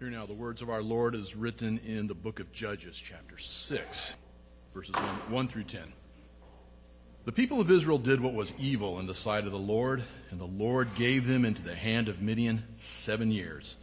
[0.00, 3.38] Hear now the words of our Lord as written in the book of Judges, chapter
[3.38, 4.14] 6,
[4.74, 5.92] verses 1, 1 through 10.
[7.24, 10.02] The people of Israel did what was evil in the sight of the Lord,
[10.32, 13.76] and the Lord gave them into the hand of Midian seven years.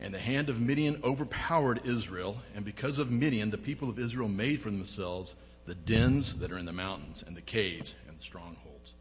[0.00, 4.28] And the hand of Midian overpowered Israel, and because of Midian, the people of Israel
[4.28, 5.34] made for themselves
[5.66, 8.94] the dens that are in the mountains, and the caves, and the strongholds.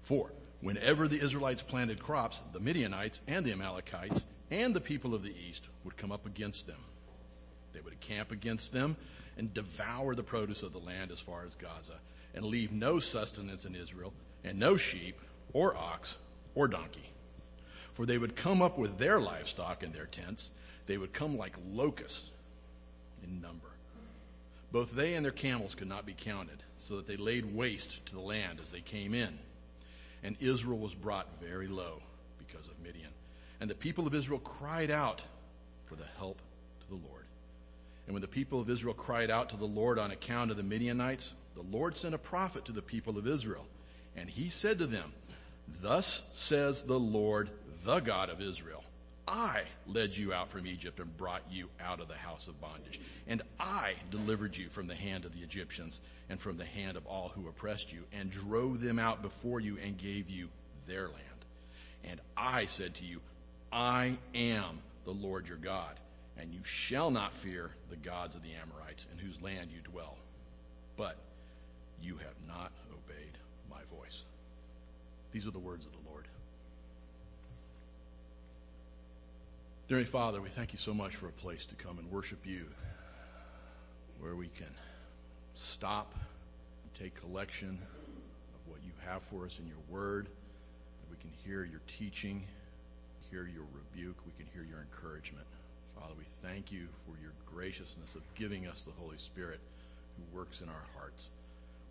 [0.00, 0.30] For
[0.60, 5.34] whenever the Israelites planted crops, the Midianites and the Amalekites and the people of the
[5.48, 6.80] east would come up against them.
[7.72, 8.96] They would camp against them
[9.36, 11.98] and devour the produce of the land as far as Gaza
[12.34, 14.12] and leave no sustenance in Israel
[14.44, 15.20] and no sheep
[15.52, 16.16] or ox
[16.54, 17.10] or donkey.
[17.94, 20.50] For they would come up with their livestock and their tents.
[20.86, 22.30] They would come like locusts
[23.24, 23.68] in number.
[24.70, 28.14] Both they and their camels could not be counted, so that they laid waste to
[28.14, 29.38] the land as they came in.
[30.22, 32.02] And Israel was brought very low.
[33.60, 35.22] And the people of Israel cried out
[35.86, 36.40] for the help
[36.80, 37.24] to the Lord.
[38.06, 40.62] And when the people of Israel cried out to the Lord on account of the
[40.62, 43.66] Midianites, the Lord sent a prophet to the people of Israel.
[44.14, 45.12] And he said to them,
[45.82, 47.50] Thus says the Lord,
[47.84, 48.84] the God of Israel.
[49.28, 53.00] I led you out from Egypt and brought you out of the house of bondage.
[53.26, 57.06] And I delivered you from the hand of the Egyptians and from the hand of
[57.06, 60.48] all who oppressed you and drove them out before you and gave you
[60.86, 61.22] their land.
[62.04, 63.20] And I said to you,
[63.72, 65.98] I am the Lord your God,
[66.38, 70.16] and you shall not fear the gods of the Amorites in whose land you dwell.
[70.96, 71.16] But
[72.00, 73.38] you have not obeyed
[73.70, 74.22] my voice.
[75.32, 76.26] These are the words of the Lord.
[79.88, 82.66] Dear Father, we thank you so much for a place to come and worship you
[84.18, 84.66] where we can
[85.54, 91.16] stop and take collection of what you have for us in your word, that we
[91.18, 92.42] can hear your teaching,
[93.30, 95.46] hear your rebuke, we can hear your encouragement.
[95.98, 99.60] Father, we thank you for your graciousness of giving us the Holy Spirit
[100.16, 101.30] who works in our hearts.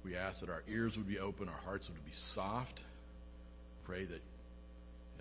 [0.04, 2.82] We ask that our ears would be open, our hearts would be soft.
[3.86, 4.22] Pray that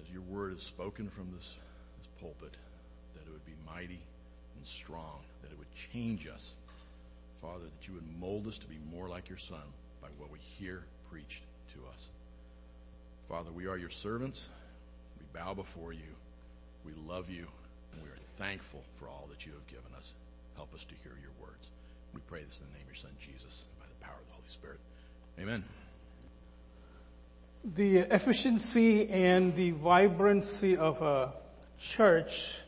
[0.00, 1.56] as your word is spoken from this,
[1.98, 2.56] this pulpit,
[3.14, 4.00] that it would be mighty
[4.56, 6.54] and strong, that it would change us.
[7.40, 9.62] Father, that you would mold us to be more like your son
[10.00, 11.42] by what we hear preached
[11.74, 12.08] to us.
[13.28, 14.48] Father, we are your servants.
[15.34, 16.14] Bow before you.
[16.84, 17.46] We love you
[17.92, 20.14] and we are thankful for all that you have given us.
[20.56, 21.70] Help us to hear your words.
[22.14, 24.34] We pray this in the name of your son Jesus by the power of the
[24.34, 24.78] Holy Spirit.
[25.40, 25.64] Amen.
[27.64, 31.32] The efficiency and the vibrancy of a
[31.80, 32.60] church,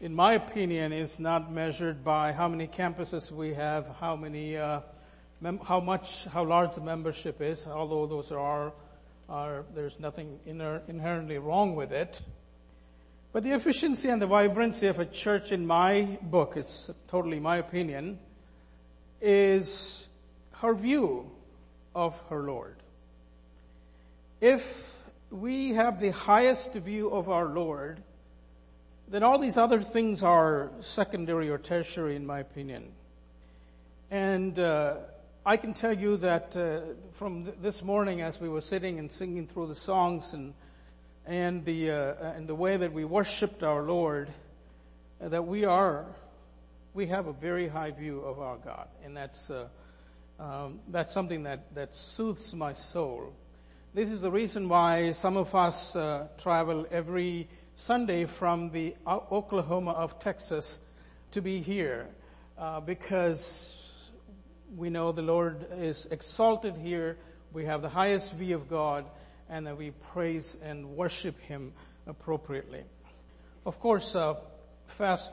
[0.00, 4.80] in my opinion, is not measured by how many campuses we have, how many, uh,
[5.40, 8.72] mem- how much, how large the membership is, although those are,
[9.74, 12.22] there's nothing inher- inherently wrong with it.
[13.32, 17.58] But the efficiency and the vibrancy of a church in my book, it's totally my
[17.58, 18.18] opinion,
[19.20, 20.08] is
[20.60, 21.30] her view
[21.94, 22.76] of her Lord.
[24.40, 24.96] If
[25.30, 28.02] we have the highest view of our Lord,
[29.08, 32.92] then all these other things are secondary or tertiary in my opinion.
[34.10, 34.96] And uh,
[35.48, 36.80] I can tell you that uh,
[37.12, 40.52] from th- this morning as we were sitting and singing through the songs and
[41.24, 44.28] and the uh, and the way that we worshipped our Lord,
[45.22, 46.04] uh, that we are
[46.92, 49.68] we have a very high view of our God, and that's uh,
[50.38, 53.32] um, that's something that that soothes my soul.
[53.94, 59.92] This is the reason why some of us uh, travel every Sunday from the Oklahoma
[59.92, 60.78] of Texas
[61.30, 62.06] to be here,
[62.58, 63.77] uh, because
[64.76, 67.16] we know the Lord is exalted here.
[67.52, 69.04] We have the highest view of God
[69.48, 71.72] and that we praise and worship Him
[72.06, 72.82] appropriately.
[73.64, 74.34] Of course, uh,
[74.86, 75.32] fast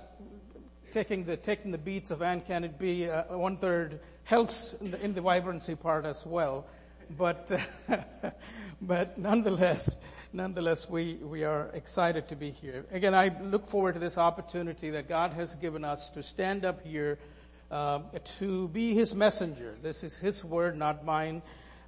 [0.94, 4.92] taking the taking the beats of And Can It Be uh, one third helps in
[4.92, 6.66] the, in the, vibrancy part as well,
[7.18, 7.52] but
[8.82, 9.98] but nonetheless,
[10.32, 12.86] nonetheless, we we are excited to be here.
[12.92, 16.86] Again, I look forward to this opportunity that God has given us to stand up
[16.86, 17.20] here.
[17.72, 18.00] Uh,
[18.40, 19.76] to be his messenger.
[19.82, 21.42] This is his word, not mine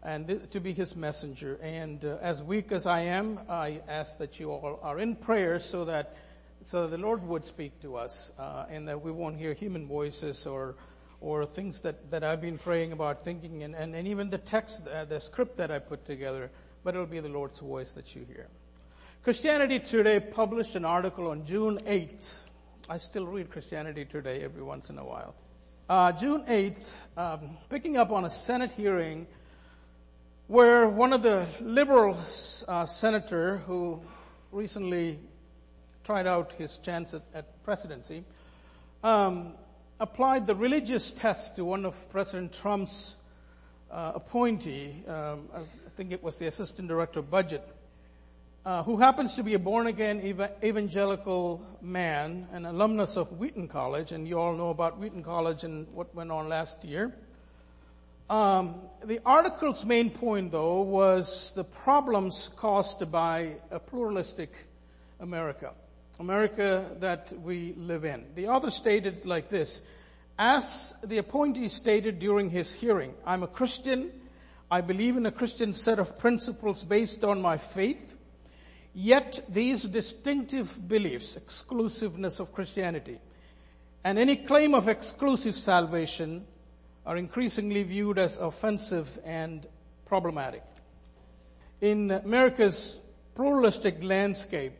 [0.04, 1.60] and th- to be his messenger.
[1.62, 5.60] And uh, as weak as I am, I ask that you all are in prayer
[5.60, 6.16] so that
[6.64, 9.88] so that the Lord would speak to us, uh, and that we won't hear human
[9.88, 10.76] voices or
[11.20, 14.88] or things that, that I've been praying about, thinking, and, and, and even the text,
[14.88, 16.52] uh, the script that I put together,
[16.84, 18.48] but it'll be the Lord's voice that you hear.
[19.24, 22.42] Christianity Today published an article on June 8th.
[22.88, 25.34] I still read Christianity Today every once in a while.
[25.90, 29.26] Uh, June 8th, um, picking up on a Senate hearing
[30.48, 32.20] where one of the liberal
[32.68, 34.02] uh, senator who
[34.52, 35.18] recently
[36.04, 38.26] tried out his chance at, at presidency,
[39.02, 39.54] um,
[40.02, 43.16] applied the religious test to one of President Trump's
[43.90, 44.94] uh, appointee.
[45.08, 45.62] Um, I
[45.96, 47.66] think it was the assistant director of budget,
[48.68, 53.70] uh, who happens to be a born again ev- evangelical man, an alumnus of Wheaton
[53.70, 57.16] College, and you all know about Wheaton College and what went on last year.
[58.30, 58.76] Um,
[59.06, 64.52] the article's main point, though, was the problems caused by a pluralistic
[65.22, 65.72] America,
[66.20, 68.26] America that we live in.
[68.36, 69.82] The author stated like this,
[70.38, 74.12] as the appointee stated during his hearing, I'm a Christian.
[74.70, 78.18] I believe in a Christian set of principles based on my faith.
[79.00, 83.20] Yet these distinctive beliefs, exclusiveness of Christianity,
[84.04, 86.48] and any claim of exclusive salvation
[87.06, 89.68] are increasingly viewed as offensive and
[90.08, 90.64] problematic.
[91.80, 93.00] In America's
[93.36, 94.74] pluralistic landscape,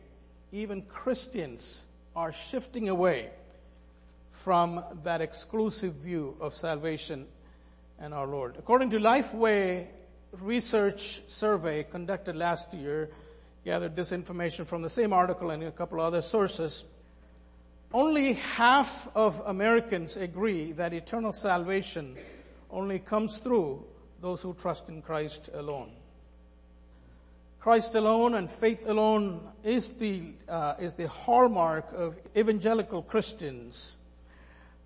[0.50, 1.84] even Christians
[2.16, 3.30] are shifting away
[4.32, 7.28] from that exclusive view of salvation
[8.00, 8.56] and our Lord.
[8.58, 9.86] According to Lifeway
[10.32, 13.10] research survey conducted last year,
[13.64, 16.84] gathered this information from the same article and a couple other sources.
[17.92, 22.16] Only half of Americans agree that eternal salvation
[22.70, 23.84] only comes through
[24.20, 25.90] those who trust in Christ alone.
[27.60, 33.96] Christ alone and faith alone is the uh, is the hallmark of evangelical Christians.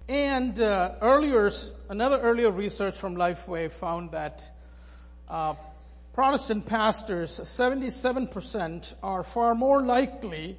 [0.08, 1.50] And uh, earlier,
[1.88, 4.50] another earlier research from Lifeway found that
[5.28, 5.54] uh,
[6.12, 10.58] Protestant pastors, 77%, are far more likely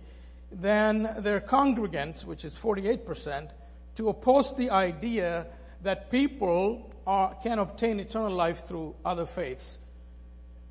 [0.51, 3.51] than their congregants, which is 48%,
[3.95, 5.45] to oppose the idea
[5.83, 9.77] that people are, can obtain eternal life through other faiths.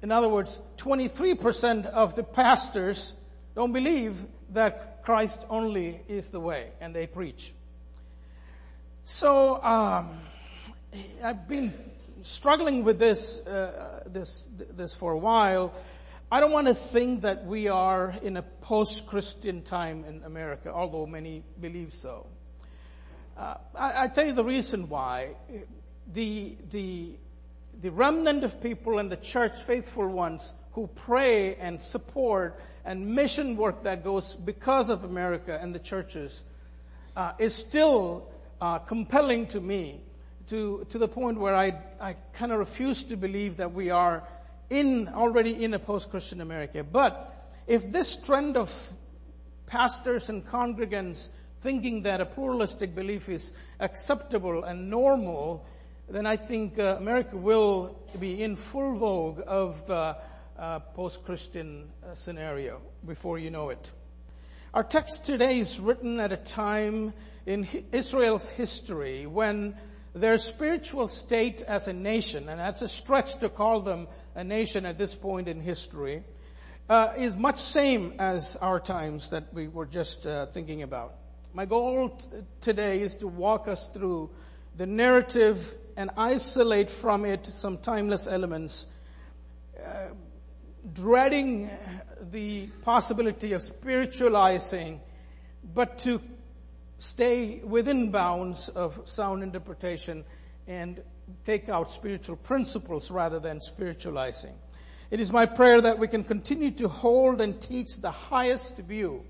[0.03, 3.15] In other words, 23% of the pastors
[3.55, 7.53] don't believe that Christ only is the way, and they preach.
[9.05, 10.19] So, um,
[11.23, 11.73] I've been
[12.23, 15.73] struggling with this, uh, this, this for a while.
[16.31, 21.07] I don't want to think that we are in a post-Christian time in America, although
[21.07, 22.27] many believe so.
[23.37, 25.37] Uh, I, I, tell you the reason why.
[26.13, 27.17] The, the,
[27.81, 33.57] the remnant of people in the church, faithful ones, who pray and support and mission
[33.57, 36.43] work that goes because of America and the churches,
[37.17, 38.31] uh, is still
[38.61, 40.01] uh, compelling to me
[40.53, 44.23] to, to the point where I, I kind of refuse to believe that we are
[44.69, 46.85] in, already in a post-Christian America.
[46.85, 48.71] But if this trend of
[49.65, 51.31] pastors and congregants
[51.63, 55.65] thinking that a pluralistic belief is acceptable and normal,
[56.11, 60.19] then I think uh, America will be in full vogue of the
[60.59, 63.91] uh, post-Christian uh, scenario before you know it.
[64.75, 67.15] Our text today is written at a time
[67.47, 69.77] in Israel's history when
[70.15, 74.85] their spiritual state as a nation, and that's a stretch to call them a nation
[74.85, 76.23] at this point in history,
[76.89, 81.15] uh, is much same as our times that we were just uh, thinking about.
[81.55, 82.27] My goal t-
[82.61, 84.31] today is to walk us through
[84.77, 88.87] the narrative and isolate from it some timeless elements,
[89.79, 90.09] uh,
[90.93, 91.71] dreading
[92.31, 95.01] the possibility of spiritualizing,
[95.63, 96.21] but to
[97.03, 100.25] stay within bounds of sound interpretation
[100.69, 101.03] and
[101.45, 104.55] take out spiritual principles rather than spiritualizing.
[105.11, 109.25] It is my prayer that we can continue to hold and teach the highest view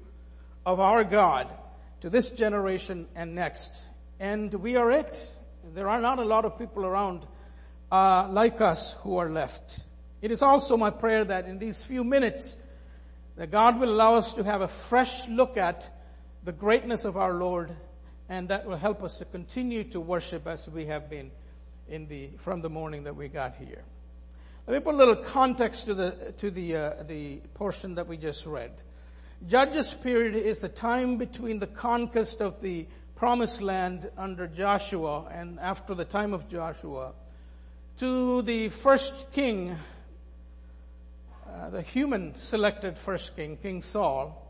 [0.67, 1.51] of our God
[2.01, 3.87] to this generation and next.
[4.21, 5.35] And we are it.
[5.73, 7.25] There are not a lot of people around
[7.91, 9.87] uh, like us who are left.
[10.21, 12.55] It is also my prayer that in these few minutes
[13.37, 15.91] that God will allow us to have a fresh look at
[16.45, 17.71] the greatness of our Lord,
[18.29, 21.31] and that will help us to continue to worship as we have been
[21.89, 23.85] in the, from the morning that we got here.
[24.67, 28.17] Let me put a little context to the, to the, uh, the portion that we
[28.17, 28.71] just read.
[29.47, 35.59] Judges period is the time between the conquest of the promised land under Joshua and
[35.61, 37.13] after the time of Joshua
[37.99, 39.77] to the first king,
[41.49, 44.42] uh, the human selected first king, King Saul,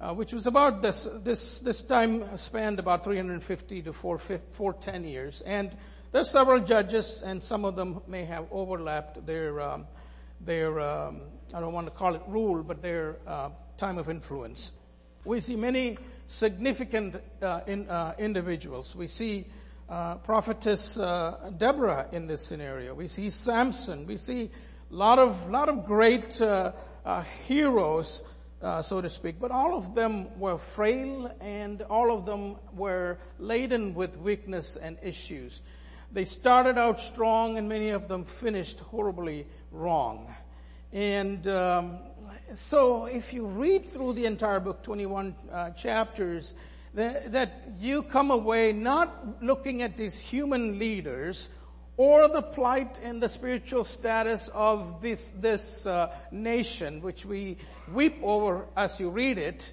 [0.00, 5.42] uh, which was about this, this, this time spanned about 350 to 410 years.
[5.42, 5.76] And
[6.10, 9.86] there's several judges, and some of them may have overlapped their, um,
[10.40, 11.20] their um,
[11.52, 14.72] I don't want to call it rule, but their uh, time of influence.
[15.24, 18.96] We see many significant uh, in, uh, individuals.
[18.96, 19.46] We see
[19.88, 22.94] uh, prophetess uh, Deborah in this scenario.
[22.94, 24.06] We see Samson.
[24.06, 24.50] We see
[24.90, 26.40] a lot of lot of great
[27.46, 28.22] heroes
[28.62, 33.18] uh, so to speak, but all of them were frail and all of them were
[33.38, 35.62] laden with weakness and issues.
[36.12, 40.34] They started out strong and many of them finished horribly wrong.
[40.92, 41.98] And um,
[42.54, 46.54] so if you read through the entire book, 21 uh, chapters,
[46.94, 51.50] that, that you come away not looking at these human leaders
[52.00, 57.58] or the plight and the spiritual status of this, this uh, nation, which we
[57.92, 59.70] weep over as you read it,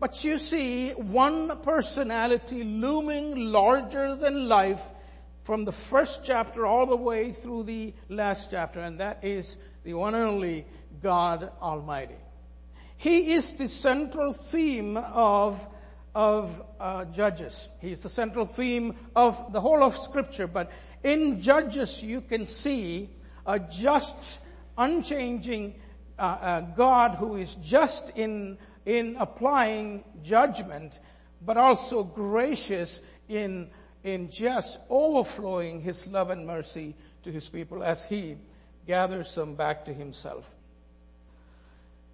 [0.00, 4.82] but you see one personality looming larger than life
[5.44, 9.94] from the first chapter all the way through the last chapter, and that is the
[9.94, 10.66] one and only
[11.00, 12.16] God Almighty.
[12.96, 15.64] He is the central theme of
[16.14, 17.68] of uh, Judges.
[17.80, 20.70] He's the central theme of the whole of Scripture, but
[21.02, 23.10] in Judges, you can see
[23.46, 24.40] a just,
[24.78, 25.74] unchanging
[26.18, 30.98] uh, uh, God who is just in, in applying judgment,
[31.44, 33.68] but also gracious in,
[34.02, 38.36] in just overflowing his love and mercy to his people as he
[38.86, 40.50] gathers them back to himself.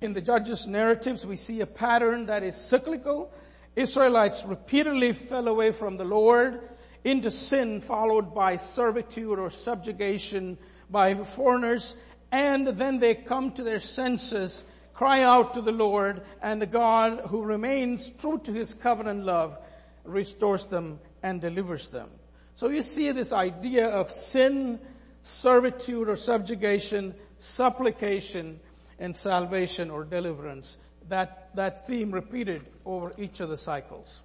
[0.00, 3.32] In the Judges narratives, we see a pattern that is cyclical.
[3.76, 6.60] Israelites repeatedly fell away from the Lord
[7.04, 10.58] into sin followed by servitude or subjugation
[10.90, 11.96] by foreigners
[12.32, 17.22] and then they come to their senses, cry out to the Lord and the God
[17.28, 19.58] who remains true to his covenant love
[20.04, 22.08] restores them and delivers them.
[22.54, 24.78] So you see this idea of sin,
[25.22, 28.60] servitude or subjugation, supplication,
[28.98, 30.78] and salvation or deliverance.
[31.10, 34.22] That, that theme repeated over each of the cycles.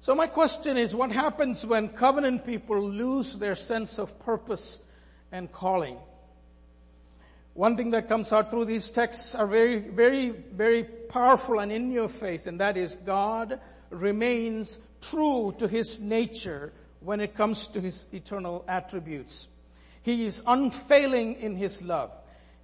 [0.00, 4.78] So my question is, what happens when covenant people lose their sense of purpose
[5.32, 5.98] and calling?
[7.54, 11.90] One thing that comes out through these texts are very, very, very powerful and in
[11.90, 13.58] your face, and that is God
[13.90, 19.48] remains true to His nature when it comes to His eternal attributes.
[20.02, 22.12] He is unfailing in His love.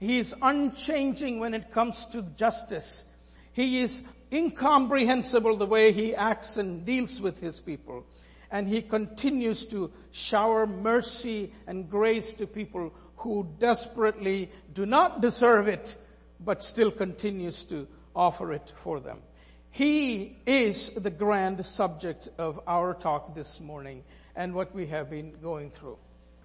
[0.02, 3.04] He is unchanging when it comes to justice.
[3.52, 8.04] He is incomprehensible the way he acts and deals with his people.
[8.50, 15.68] And he continues to shower mercy and grace to people who desperately do not deserve
[15.68, 15.96] it,
[16.40, 19.22] but still continues to offer it for them.
[19.70, 24.02] He is the grand subject of our talk this morning
[24.34, 25.98] and what we have been going through.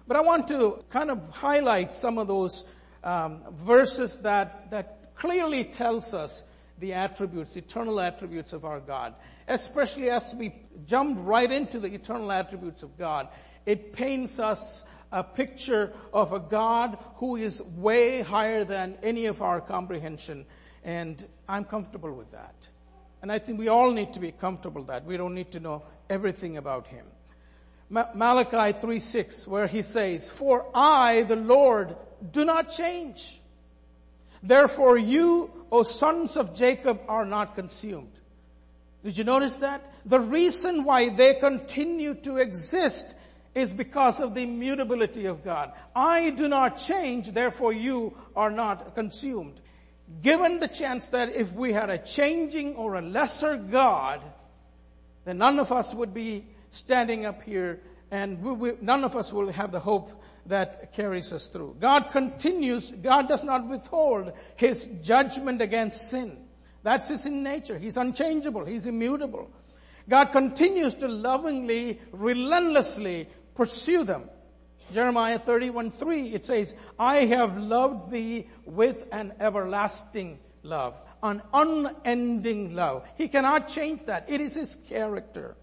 [0.06, 2.64] But I want to kind of highlight some of those
[3.04, 6.44] um, verses that that clearly tells us
[6.78, 9.14] the attributes, eternal attributes of our God.
[9.48, 10.54] Especially as we
[10.86, 13.28] jump right into the eternal attributes of God,
[13.66, 19.42] it paints us a picture of a God who is way higher than any of
[19.42, 20.44] our comprehension.
[20.84, 22.54] And I'm comfortable with that.
[23.22, 25.04] And I think we all need to be comfortable that.
[25.04, 27.06] We don't need to know everything about Him.
[27.90, 31.96] Malachi 3 6, where he says, For I, the Lord,
[32.32, 33.40] do not change.
[34.42, 38.12] Therefore you, O sons of Jacob, are not consumed.
[39.04, 39.92] Did you notice that?
[40.04, 43.14] The reason why they continue to exist
[43.54, 45.72] is because of the immutability of God.
[45.94, 49.60] I do not change, therefore you are not consumed.
[50.22, 54.20] Given the chance that if we had a changing or a lesser God,
[55.24, 59.32] then none of us would be standing up here and we, we, none of us
[59.32, 60.17] will have the hope
[60.48, 61.76] that carries us through.
[61.80, 66.36] God continues, God does not withhold His judgment against sin.
[66.82, 67.78] That's His nature.
[67.78, 68.64] He's unchangeable.
[68.64, 69.50] He's immutable.
[70.08, 74.24] God continues to lovingly, relentlessly pursue them.
[74.92, 82.74] Jeremiah 31 3, it says, I have loved thee with an everlasting love, an unending
[82.74, 83.06] love.
[83.16, 84.30] He cannot change that.
[84.30, 85.56] It is His character.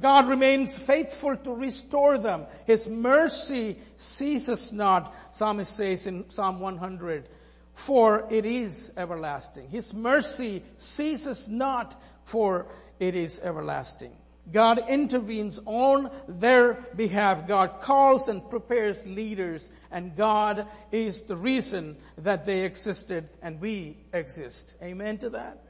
[0.00, 2.46] God remains faithful to restore them.
[2.66, 7.28] His mercy ceases not, psalmist says in Psalm 100,
[7.74, 9.68] for it is everlasting.
[9.68, 12.66] His mercy ceases not, for
[12.98, 14.12] it is everlasting.
[14.50, 17.46] God intervenes on their behalf.
[17.46, 23.98] God calls and prepares leaders, and God is the reason that they existed and we
[24.12, 24.76] exist.
[24.82, 25.62] Amen to that?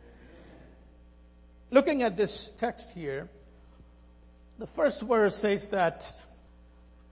[1.70, 3.28] Looking at this text here,
[4.58, 6.12] the first verse says that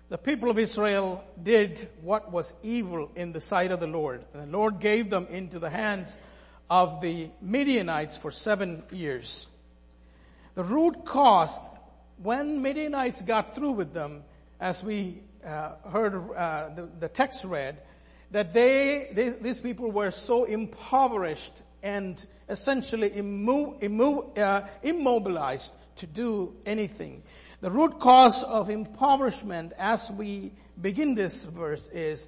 [0.09, 4.25] the people of Israel did what was evil in the sight of the Lord.
[4.35, 6.18] And the Lord gave them into the hands
[6.68, 9.47] of the Midianites for seven years.
[10.54, 11.56] The root cause,
[12.23, 14.25] when Midianites got through with them,
[14.61, 17.78] as we uh, heard uh, the, the, text read,
[18.30, 26.06] that they, they, these people were so impoverished and essentially immo- immo- uh, immobilized to
[26.06, 27.23] do anything.
[27.61, 32.26] The root cause of impoverishment as we begin this verse is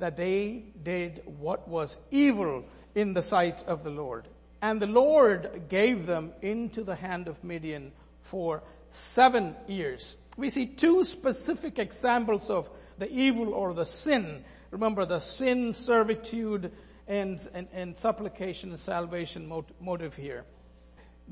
[0.00, 2.64] that they did what was evil
[2.96, 4.26] in the sight of the Lord.
[4.60, 10.16] And the Lord gave them into the hand of Midian for seven years.
[10.36, 14.44] We see two specific examples of the evil or the sin.
[14.72, 16.72] Remember the sin, servitude,
[17.06, 20.44] and, and, and supplication and salvation motive here.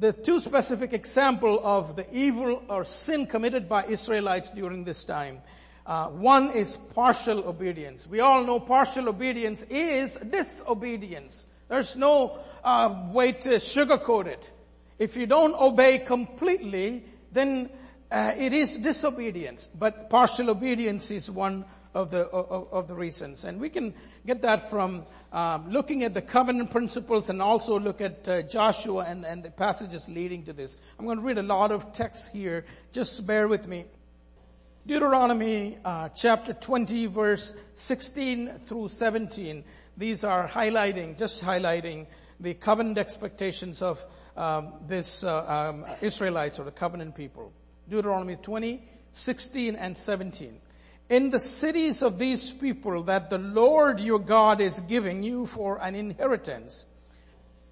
[0.01, 5.43] The two specific example of the evil or sin committed by Israelites during this time.
[5.85, 8.07] Uh, one is partial obedience.
[8.07, 11.47] We all know partial obedience is disobedience.
[11.69, 14.51] There's no uh, way to sugarcoat it.
[14.99, 17.69] If you don't obey completely, then
[18.11, 19.69] uh, it is disobedience.
[19.79, 23.95] But partial obedience is one of the of, of the reasons, and we can
[24.27, 29.05] get that from um, looking at the covenant principles and also look at uh, Joshua
[29.07, 30.77] and, and the passages leading to this.
[30.99, 32.65] I'm going to read a lot of texts here.
[32.93, 33.87] Just bear with me.
[34.87, 39.65] Deuteronomy uh, chapter 20 verse 16 through 17.
[39.97, 42.07] These are highlighting, just highlighting
[42.39, 44.05] the covenant expectations of
[44.37, 47.53] um, this uh, um, Israelites or the covenant people.
[47.89, 48.83] Deuteronomy 20,
[49.13, 50.61] 16 and 17
[51.11, 55.83] in the cities of these people that the Lord your God is giving you for
[55.83, 56.87] an inheritance.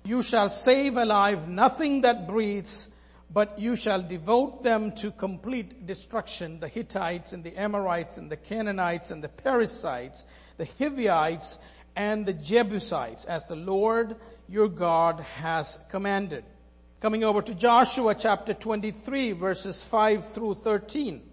[0.05, 2.89] You shall save alive nothing that breathes,
[3.33, 6.59] but you shall devote them to complete destruction.
[6.59, 10.25] The Hittites and the Amorites and the Canaanites and the Perizzites,
[10.57, 11.61] the Hivites
[11.95, 14.17] and the Jebusites, as the Lord
[14.49, 16.43] your God has commanded.
[17.01, 21.28] Coming over to Joshua chapter 23 verses 5 through 13.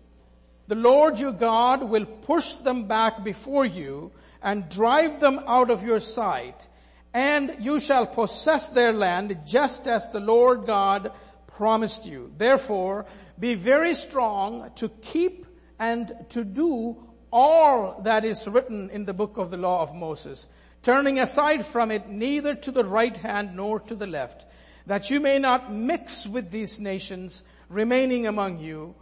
[0.67, 5.83] The Lord your God will push them back before you and drive them out of
[5.83, 6.67] your sight,
[7.13, 11.11] and you shall possess their land just as the Lord God
[11.47, 12.31] promised you.
[12.37, 13.05] Therefore,
[13.39, 15.45] be very strong to keep
[15.79, 16.97] and to do
[17.31, 20.47] all that is written in the book of the law of Moses,
[20.83, 24.45] turning aside from it neither to the right hand nor to the left,
[24.85, 28.95] that you may not mix with these nations remaining among you,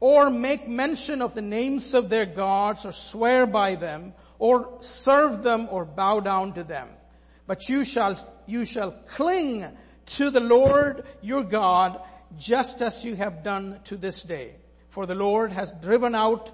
[0.00, 5.42] or make mention of the names of their gods or swear by them or serve
[5.42, 6.88] them or bow down to them.
[7.46, 9.66] But you shall, you shall cling
[10.06, 12.00] to the Lord your God
[12.36, 14.56] just as you have done to this day.
[14.88, 16.52] For the Lord has driven out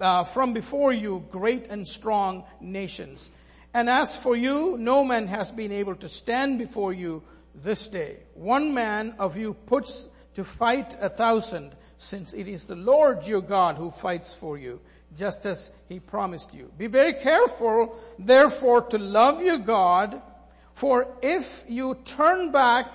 [0.00, 3.30] uh, from before you great and strong nations.
[3.72, 7.22] And as for you, no man has been able to stand before you
[7.54, 8.18] this day.
[8.34, 13.42] One man of you puts to fight a thousand since it is the Lord your
[13.42, 14.80] God who fights for you,
[15.18, 16.72] just as he promised you.
[16.78, 20.22] Be very careful, therefore, to love your God,
[20.72, 22.90] for if you turn back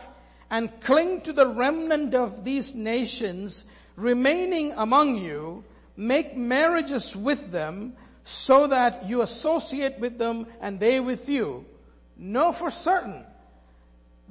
[0.49, 3.65] and cling to the remnant of these nations
[3.95, 5.63] remaining among you,
[5.95, 11.63] make marriages with them, so that you associate with them and they with you,
[12.17, 13.23] know for certain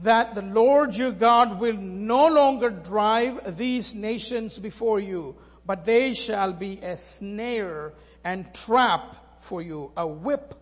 [0.02, 6.14] that the Lord your God will no longer drive these nations before you, but they
[6.14, 7.92] shall be a snare
[8.24, 10.54] and trap for you, a whip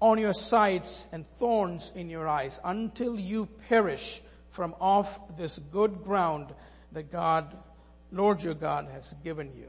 [0.00, 6.04] on your sides and thorns in your eyes until you perish from off this good
[6.04, 6.54] ground
[6.92, 7.56] that God,
[8.12, 9.68] Lord your God has given you.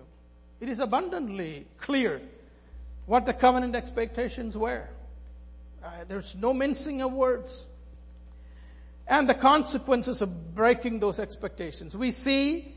[0.60, 2.22] It is abundantly clear
[3.06, 4.88] what the covenant expectations were.
[5.84, 7.66] Uh, there's no mincing of words
[9.08, 11.96] and the consequences of breaking those expectations.
[11.96, 12.74] We see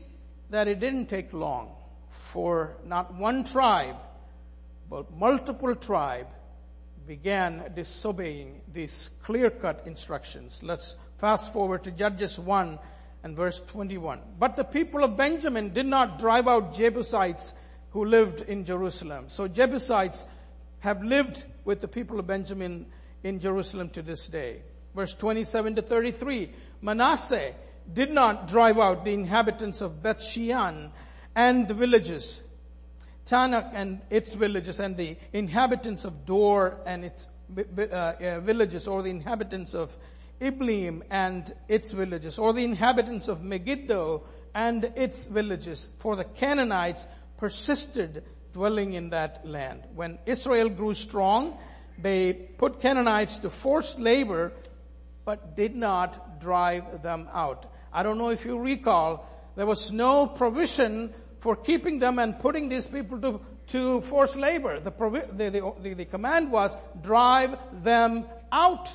[0.49, 1.71] that it didn't take long
[2.09, 3.97] for not one tribe,
[4.89, 6.27] but multiple tribe
[7.07, 10.61] began disobeying these clear-cut instructions.
[10.61, 12.79] Let's fast forward to Judges 1
[13.23, 14.19] and verse 21.
[14.37, 17.53] But the people of Benjamin did not drive out Jebusites
[17.91, 19.25] who lived in Jerusalem.
[19.27, 20.25] So Jebusites
[20.79, 22.85] have lived with the people of Benjamin
[23.23, 24.61] in Jerusalem to this day.
[24.95, 26.49] Verse 27 to 33.
[26.81, 27.53] Manasseh
[27.93, 30.91] did not drive out the inhabitants of Beth Shean
[31.35, 32.41] and the villages,
[33.25, 39.01] Taanach and its villages, and the inhabitants of Dor and its uh, uh, villages, or
[39.01, 39.95] the inhabitants of
[40.39, 44.23] Ibleam and its villages, or the inhabitants of Megiddo
[44.53, 48.23] and its villages, for the Canaanites persisted
[48.53, 49.83] dwelling in that land.
[49.95, 51.57] When Israel grew strong,
[52.01, 54.53] they put Canaanites to forced labor
[55.29, 57.71] but did not drive them out.
[57.93, 62.67] I don't know if you recall, there was no provision for keeping them and putting
[62.67, 64.79] these people to, to forced labor.
[64.79, 68.89] The, provi- the, the, the, command was drive them out.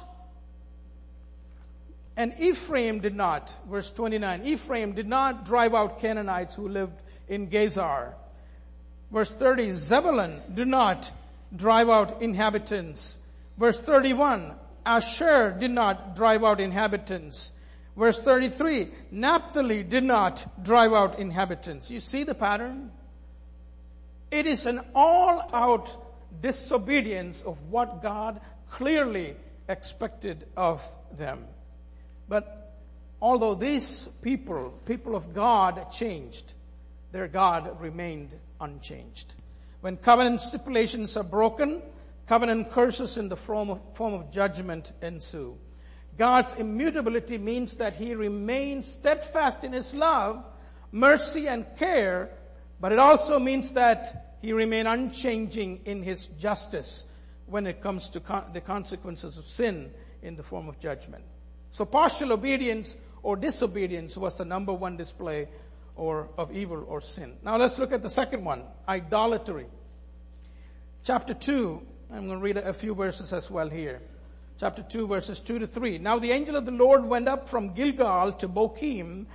[2.16, 7.46] And Ephraim did not, verse 29, Ephraim did not drive out Canaanites who lived in
[7.46, 8.12] Gezer.
[9.12, 11.12] Verse 30, Zebulun did not
[11.54, 13.18] drive out inhabitants.
[13.56, 17.52] Verse 31, Asher did not drive out inhabitants.
[17.96, 21.90] Verse 33, Naphtali did not drive out inhabitants.
[21.90, 22.90] You see the pattern?
[24.30, 25.96] It is an all out
[26.42, 29.36] disobedience of what God clearly
[29.68, 30.84] expected of
[31.16, 31.44] them.
[32.28, 32.72] But
[33.22, 36.54] although these people, people of God changed,
[37.12, 39.36] their God remained unchanged.
[39.80, 41.80] When covenant stipulations are broken,
[42.26, 45.58] covenant curses in the form of, form of judgment ensue.
[46.16, 50.44] God's immutability means that He remains steadfast in His love,
[50.92, 52.30] mercy and care,
[52.80, 57.06] but it also means that He remains unchanging in His justice
[57.46, 59.90] when it comes to the consequences of sin
[60.22, 61.24] in the form of judgment.
[61.70, 65.48] So partial obedience or disobedience was the number one display
[65.96, 67.34] or of evil or sin.
[67.42, 69.66] Now let's look at the second one, idolatry.
[71.02, 74.00] Chapter 2, I'm going to read a few verses as well here.
[74.56, 75.98] Chapter 2 verses 2 to 3.
[75.98, 79.26] Now the angel of the Lord went up from Gilgal to Bochim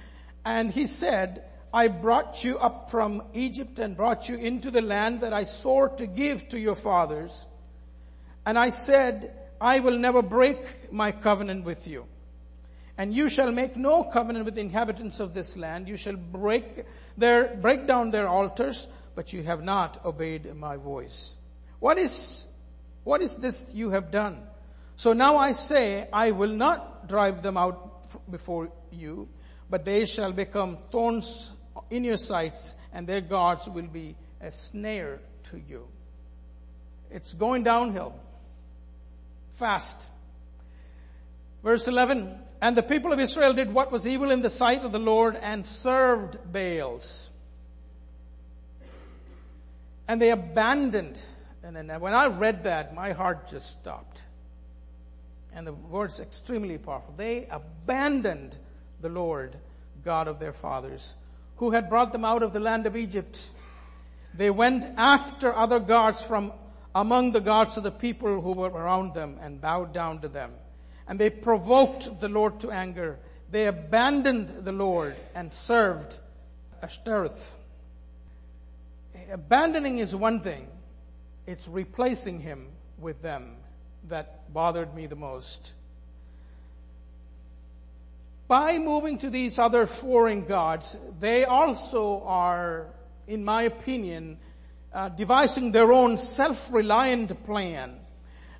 [0.45, 5.19] and he said, I brought you up from Egypt and brought you into the land
[5.21, 7.47] that I swore to give to your fathers.
[8.45, 12.05] And I said, I will never break my covenant with you.
[12.97, 15.89] And you shall make no covenant with the inhabitants of this land.
[15.89, 16.85] You shall break
[17.17, 21.35] their, break down their altars, but you have not obeyed my voice.
[21.79, 22.45] What is,
[23.03, 24.43] what is this you have done?
[24.95, 29.29] So now I say, I will not drive them out before you,
[29.69, 31.53] but they shall become thorns
[31.89, 35.88] in your sights, and their gods will be a snare to you.
[37.12, 38.13] It's going downhill.
[39.53, 40.09] Fast.
[41.63, 44.91] Verse 11, and the people of Israel did what was evil in the sight of
[44.91, 47.29] the Lord and served Baals.
[50.07, 51.21] And they abandoned.
[51.75, 54.23] And then when I read that, my heart just stopped.
[55.53, 57.13] And the word's extremely powerful.
[57.15, 58.58] They abandoned
[59.01, 59.55] the Lord,
[60.03, 61.15] God of their fathers,
[61.58, 63.49] who had brought them out of the land of Egypt.
[64.34, 66.53] They went after other gods from
[66.95, 70.51] among the gods of the people who were around them and bowed down to them
[71.10, 73.17] and they provoked the Lord to anger.
[73.49, 76.15] They abandoned the Lord and served
[76.84, 77.55] Ashtoreth.
[79.32, 80.67] Abandoning is one thing.
[81.49, 82.67] It's replacing him
[82.99, 83.55] with them
[84.07, 85.73] that bothered me the most.
[88.47, 92.85] By moving to these other foreign gods, they also are,
[93.27, 94.38] in my opinion,
[94.93, 97.97] uh, devising their own self-reliant plan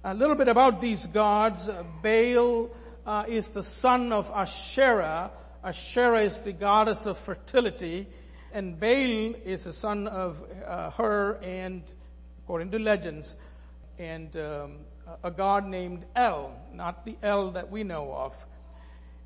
[0.04, 1.70] a little bit about these gods.
[2.02, 2.72] Baal
[3.06, 5.30] uh, is the son of Asherah.
[5.64, 8.08] Asherah is the goddess of fertility.
[8.52, 11.84] And Baal is the son of uh, her and,
[12.50, 13.38] according to legends,
[14.00, 14.78] and um,
[15.24, 18.34] a god named El, not the El that we know of.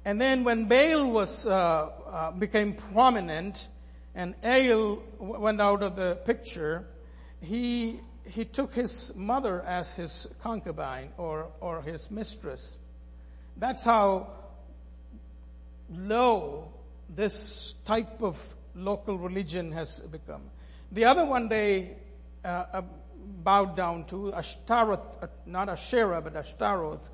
[0.04, 3.70] And then when Baal was, uh, uh became prominent
[4.14, 6.86] and El went out of the picture,
[7.40, 12.78] he he took his mother as his concubine or, or his mistress.
[13.56, 14.28] That's how
[15.90, 16.74] low
[17.08, 18.38] this type of
[18.76, 20.42] local religion has become.
[20.92, 21.96] The other one they
[22.44, 22.82] uh,
[23.44, 27.10] bowed down to, Ashtaroth, uh, not Asherah, but Ashtaroth.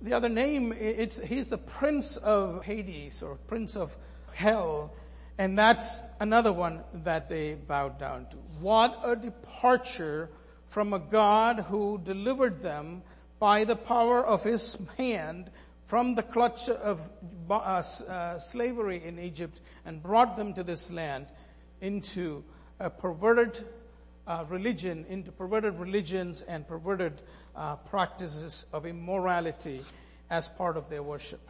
[0.00, 3.96] The other name, it's, he's the prince of Hades or prince of
[4.34, 4.92] hell.
[5.38, 8.36] And that's another one that they bowed down to.
[8.60, 10.30] What a departure
[10.68, 13.02] from a God who delivered them
[13.38, 15.50] by the power of his hand
[15.84, 17.00] from the clutch of
[17.48, 21.26] uh, uh, slavery in Egypt and brought them to this land
[21.80, 22.44] into
[22.78, 23.64] a perverted
[24.28, 27.22] uh, religion, into perverted religions and perverted
[27.56, 29.82] uh, practices of immorality
[30.30, 31.40] as part of their worship.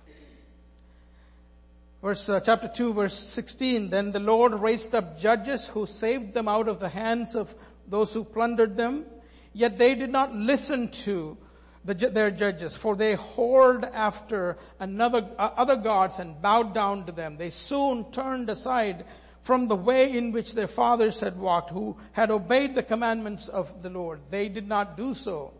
[2.00, 6.46] Verse uh, chapter 2 verse 16 then the Lord raised up judges who saved them
[6.46, 7.52] out of the hands of
[7.88, 9.04] those who plundered them.
[9.52, 11.36] Yet they did not listen to
[11.84, 17.12] the, their judges, for they whored after another, uh, other gods and bowed down to
[17.12, 17.36] them.
[17.36, 19.04] They soon turned aside
[19.42, 23.82] from the way in which their fathers had walked, who had obeyed the commandments of
[23.82, 24.20] the Lord.
[24.30, 25.54] They did not do so.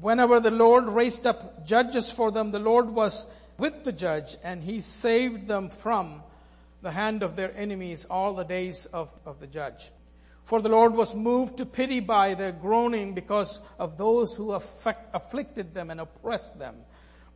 [0.00, 3.26] Whenever the Lord raised up judges for them, the Lord was
[3.58, 6.22] with the judge and he saved them from
[6.80, 9.90] the hand of their enemies all the days of, of the judge.
[10.44, 15.14] For the Lord was moved to pity by their groaning because of those who affect,
[15.14, 16.76] afflicted them and oppressed them.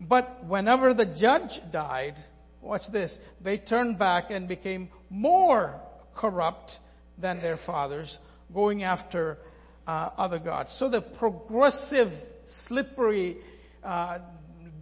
[0.01, 2.17] But whenever the judge died,
[2.61, 5.81] watch this, they turned back and became more
[6.15, 6.81] corrupt
[7.19, 8.21] than their fathers,
[8.53, 9.39] going after
[9.87, 10.73] uh, other gods.
[10.73, 12.13] So the progressive,
[12.45, 13.39] slippery
[13.83, 14.19] uh,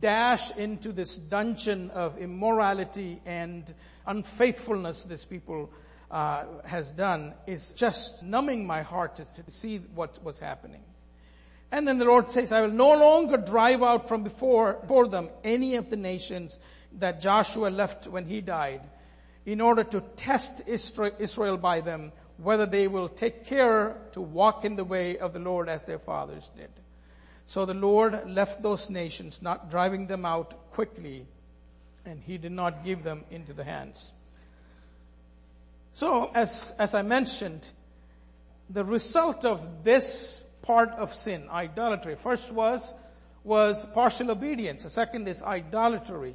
[0.00, 3.72] dash into this dungeon of immorality and
[4.06, 5.70] unfaithfulness this people
[6.10, 10.82] uh, has done is just numbing my heart to, to see what was happening.
[11.72, 15.28] And then the Lord says, I will no longer drive out from before, before them
[15.42, 16.58] any of the nations
[16.98, 18.80] that Joshua left when he died
[19.46, 24.76] in order to test Israel by them, whether they will take care to walk in
[24.76, 26.70] the way of the Lord as their fathers did.
[27.46, 31.26] So the Lord left those nations, not driving them out quickly,
[32.06, 34.12] and he did not give them into the hands.
[35.92, 37.70] So as, as I mentioned,
[38.70, 42.94] the result of this part of sin, idolatry, first was,
[43.44, 44.84] was partial obedience.
[44.84, 46.34] The second is idolatry.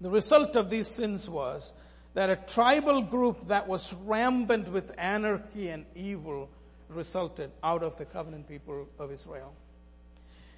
[0.00, 1.72] The result of these sins was
[2.14, 6.48] that a tribal group that was rampant with anarchy and evil
[6.88, 9.52] resulted out of the covenant people of Israel.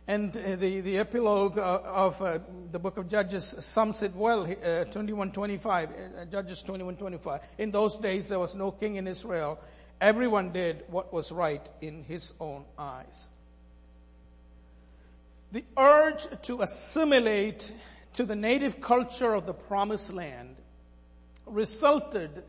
[0.08, 2.38] And uh, the, the epilogue uh, of uh,
[2.72, 7.40] the book of Judges sums it well, uh, 2125, uh, Judges 2125.
[7.58, 9.60] In those days there was no king in Israel.
[10.00, 13.28] Everyone did what was right in his own eyes.
[15.52, 17.72] The urge to assimilate
[18.14, 20.56] to the native culture of the promised land
[21.46, 22.42] resulted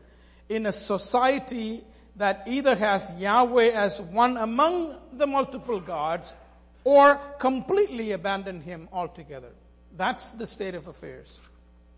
[0.48, 1.82] in a society
[2.16, 6.34] that either has Yahweh as one among the multiple gods
[6.84, 9.50] or completely abandon him altogether.
[9.96, 11.40] That's the state of affairs.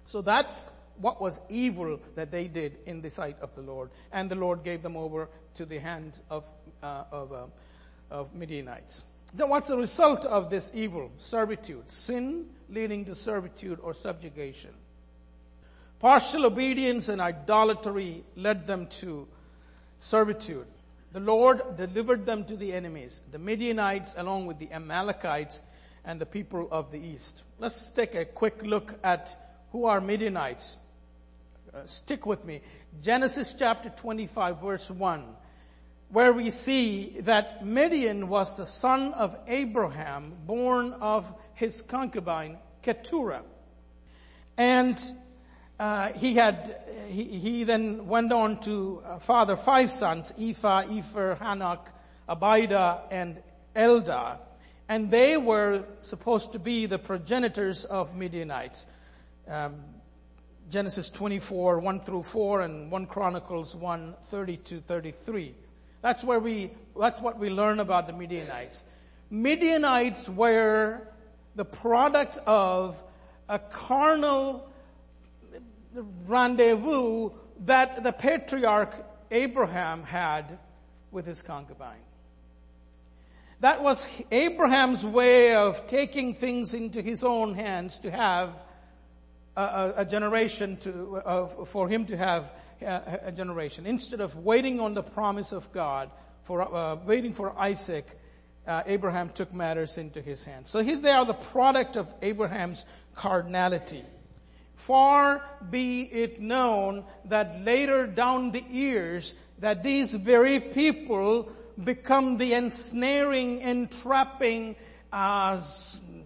[0.07, 3.91] So that's what was evil that they did in the sight of the Lord.
[4.13, 6.45] And the Lord gave them over to the hands of,
[6.83, 7.47] uh, of, uh,
[8.11, 9.03] of Midianites.
[9.35, 11.11] Then what's the result of this evil?
[11.19, 11.91] Servitude.
[11.91, 14.71] Sin leading to servitude or subjugation.
[15.99, 19.27] Partial obedience and idolatry led them to
[19.99, 20.67] servitude.
[21.13, 25.63] The Lord delivered them to the enemies, the Midianites along with the Amalekites
[26.05, 27.45] and the people of the east.
[27.59, 29.37] Let's take a quick look at
[29.73, 30.77] who are Midianites.
[31.75, 32.61] Uh, stick with me.
[33.03, 35.25] Genesis chapter 25 verse 1,
[36.11, 43.43] where we see that Midian was the son of Abraham, born of his concubine Keturah.
[44.57, 44.99] And
[45.79, 51.37] uh, he had, he, he, then went on to uh, father five sons, Ephah, Epher,
[51.39, 51.89] Hanoch,
[52.29, 53.43] Abida, and
[53.75, 54.39] Eldaah.
[54.89, 58.87] And they were supposed to be the progenitors of Midianites.
[59.49, 59.75] Um,
[60.71, 65.55] Genesis 24, 1 through 4, and 1 Chronicles 1, 30 to 33.
[66.03, 68.85] That's where we, that's what we learn about the Midianites.
[69.31, 71.03] Midianites were
[71.57, 73.03] the product of
[73.49, 74.69] a carnal
[76.27, 77.31] rendezvous
[77.65, 78.95] that the patriarch
[79.31, 80.59] Abraham had
[81.11, 81.97] with his concubine.
[83.61, 88.51] That was Abraham's way of taking things into his own hands to have
[89.57, 93.87] a, a, generation to, uh, for him to have a, a, generation.
[93.87, 96.11] Instead of waiting on the promise of God,
[96.43, 98.07] for uh, waiting for Isaac,
[98.67, 100.71] uh, Abraham took matters into his hands.
[100.71, 104.05] So here they are the product of Abraham's carnality.
[104.75, 111.51] Far be it known that later down the years that these very people
[111.83, 114.77] become the ensnaring, entrapping,
[115.13, 115.59] uh,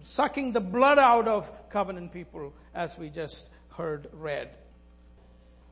[0.01, 4.49] sucking the blood out of covenant people as we just heard read.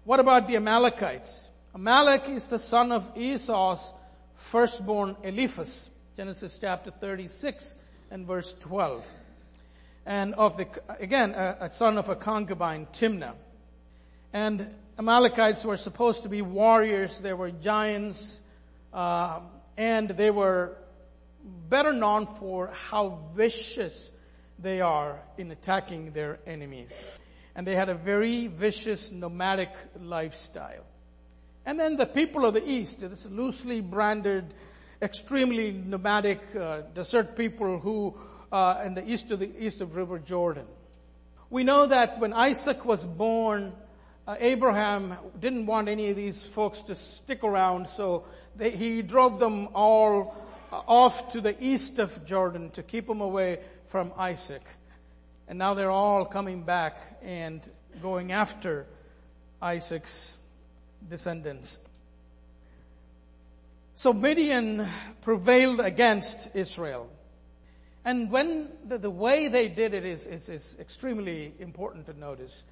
[0.05, 1.47] What about the Amalekites?
[1.75, 3.93] Amalek is the son of Esau's
[4.36, 5.91] firstborn Eliphaz.
[6.19, 7.77] Genesis chapter 36
[8.12, 9.08] and verse 12
[10.05, 10.67] and of the,
[10.99, 13.36] again, a, a son of a concubine, Timna.
[14.34, 17.19] And Amalekites were supposed to be warriors.
[17.19, 18.41] They were giants,
[18.93, 19.39] uh,
[19.77, 20.75] and they were
[21.69, 24.12] better known for how vicious
[24.62, 27.08] they are in attacking their enemies.
[27.55, 30.84] And they had a very vicious nomadic lifestyle.
[31.65, 34.53] And then the people of the East, this loosely branded,
[35.02, 38.16] extremely nomadic uh, desert people who
[38.52, 40.66] uh, in the east of the east of River Jordan.
[41.50, 43.74] We know that when Isaac was born,
[44.28, 49.40] uh, Abraham didn't want any of these folks to stick around, so they, he drove
[49.40, 50.36] them all
[50.72, 54.64] uh, off to the east of Jordan to keep them away from Isaac.
[55.48, 57.68] And now they're all coming back and
[58.02, 58.86] going after
[59.62, 60.36] Isaac's
[61.08, 61.80] descendants.
[64.00, 64.88] So Midian
[65.20, 67.10] prevailed against Israel.
[68.06, 72.64] And when the, the way they did it is, is, is extremely important to notice.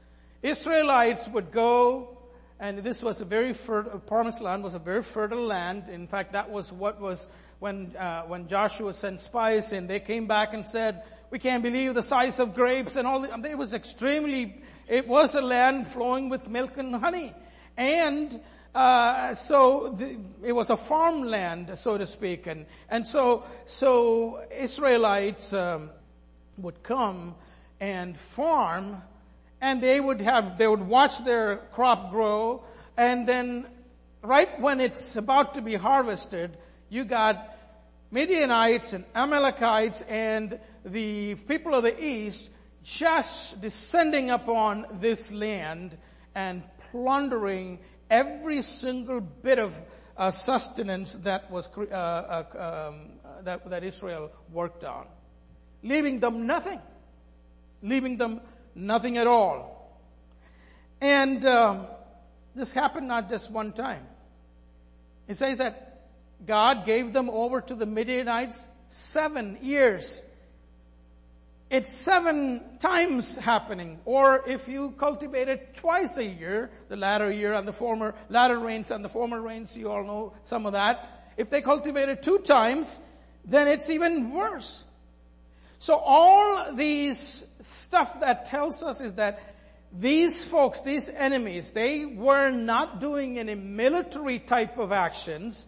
[0.42, 2.18] Israelites would go,
[2.62, 5.90] and this was a very fertile, promised land was a very fertile land.
[5.90, 7.28] In fact, that was what was
[7.60, 9.86] when, uh, when Joshua sent spies in.
[9.86, 13.20] They came back and said, we can't believe the size of grapes and all.
[13.20, 17.34] The, it was extremely, it was a land flowing with milk and honey.
[17.76, 18.40] And
[18.78, 25.52] uh, so the, it was a farmland, so to speak, and and so so Israelites
[25.52, 25.90] um,
[26.60, 27.34] would come
[27.80, 29.02] and farm,
[29.62, 32.64] and they would have they would watch their crop grow,
[32.96, 33.66] and then
[34.22, 36.56] right when it's about to be harvested,
[36.90, 37.58] you got
[38.12, 42.48] Midianites and Amalekites and the people of the east
[42.84, 45.98] just descending upon this land
[46.36, 46.62] and
[46.92, 49.80] plundering every single bit of
[50.18, 53.10] uh, sustenance that was uh, uh, um,
[53.44, 55.06] that, that Israel worked on,
[55.84, 56.82] leaving them nothing,
[57.82, 58.42] leaving them
[58.76, 60.00] nothing at all.
[61.00, 61.88] And um,
[62.56, 64.06] this happened not just one time.
[65.28, 66.02] It says that
[66.46, 70.22] God gave them over to the Midianites seven years
[71.70, 74.00] it's seven times happening.
[74.06, 78.58] Or if you cultivate it twice a year, the latter year and the former, latter
[78.58, 81.34] rains and the former rains, you all know some of that.
[81.36, 83.00] If they cultivate it two times,
[83.44, 84.86] then it's even worse.
[85.80, 89.56] So all these stuff that tells us is that
[89.92, 95.68] these folks, these enemies, they were not doing any military type of actions.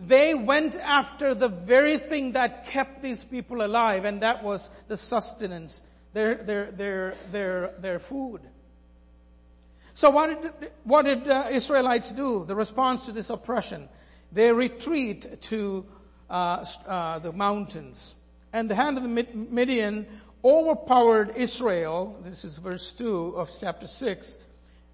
[0.00, 4.96] They went after the very thing that kept these people alive, and that was the
[4.96, 5.82] sustenance,
[6.14, 8.40] their, their, their, their, their food.
[9.92, 12.46] So what did, what did uh, Israelites do?
[12.46, 13.90] The response to this oppression.
[14.32, 15.84] They retreat to
[16.30, 18.14] uh, uh, the mountains.
[18.54, 20.06] And the hand of the Midian
[20.42, 22.18] overpowered Israel.
[22.22, 24.38] This is verse 2 of chapter 6.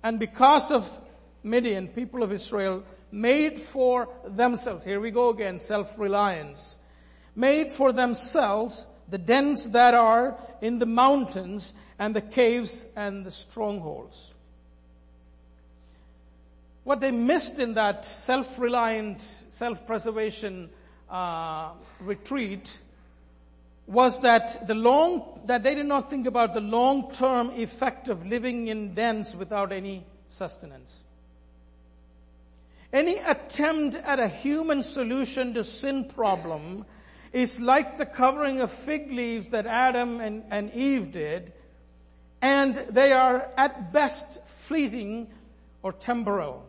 [0.03, 1.01] And because of
[1.45, 4.85] Midian, people of Israel made for themselves.
[4.85, 6.79] Here we go again, self-reliance.
[7.35, 13.31] Made for themselves the dens that are in the mountains and the caves and the
[13.31, 14.35] strongholds.
[16.85, 20.71] What they missed in that self-reliant, self-preservation
[21.11, 22.79] uh, retreat
[23.87, 28.69] was that the long that they did not think about the long-term effect of living
[28.69, 31.05] in dens without any sustenance.
[32.97, 36.87] Any attempt at a human solution to sin problem
[37.31, 41.53] is like the covering of fig leaves that Adam and, and Eve did,
[42.41, 45.27] and they are at best fleeting
[45.83, 46.65] or temporal.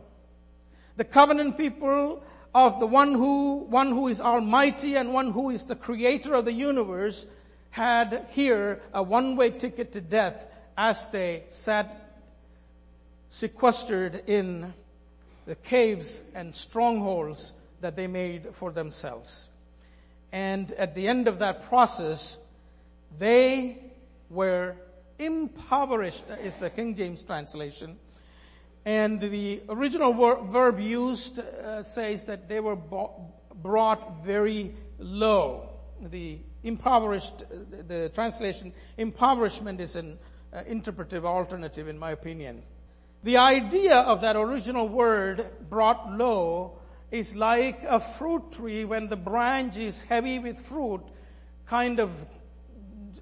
[0.98, 2.22] The covenant people
[2.54, 6.44] of the one who, one who is almighty and one who is the creator of
[6.44, 7.26] the universe
[7.70, 12.20] had here a one-way ticket to death as they sat
[13.30, 14.74] sequestered in
[15.48, 19.48] the caves and strongholds that they made for themselves.
[20.30, 22.38] And at the end of that process,
[23.18, 23.78] they
[24.28, 24.76] were
[25.18, 27.96] impoverished, is the King James translation.
[28.84, 35.70] And the original ver- verb used uh, says that they were brought very low.
[36.02, 37.44] The impoverished,
[37.88, 40.18] the translation, impoverishment is an
[40.52, 42.64] uh, interpretive alternative in my opinion.
[43.28, 46.78] The idea of that original word brought low
[47.10, 51.02] is like a fruit tree when the branch is heavy with fruit
[51.66, 52.10] kind of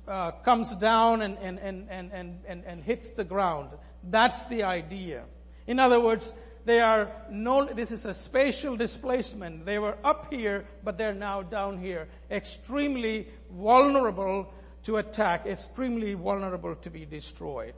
[0.06, 3.70] uh, comes down and, and, and, and, and, and hits the ground.
[4.04, 5.24] That's the idea.
[5.66, 6.32] In other words,
[6.64, 9.66] they are no, this is a spatial displacement.
[9.66, 12.06] They were up here, but they're now down here.
[12.30, 17.74] Extremely vulnerable to attack, extremely vulnerable to be destroyed.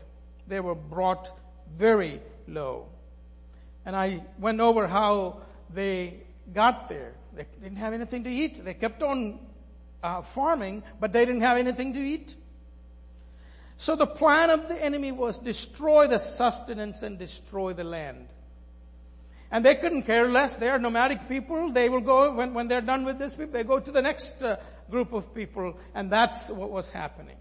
[0.47, 1.33] They were brought
[1.75, 2.87] very low.
[3.85, 6.15] And I went over how they
[6.53, 7.13] got there.
[7.35, 8.65] They didn't have anything to eat.
[8.65, 9.39] They kept on
[10.03, 12.37] uh, farming, but they didn't have anything to eat.
[13.77, 18.29] So the plan of the enemy was destroy the sustenance and destroy the land.
[19.51, 20.57] And they couldn't care less.
[20.57, 21.71] They are nomadic people.
[21.71, 24.57] They will go, when, when they're done with this, they go to the next uh,
[24.91, 25.79] group of people.
[25.95, 27.37] And that's what was happening.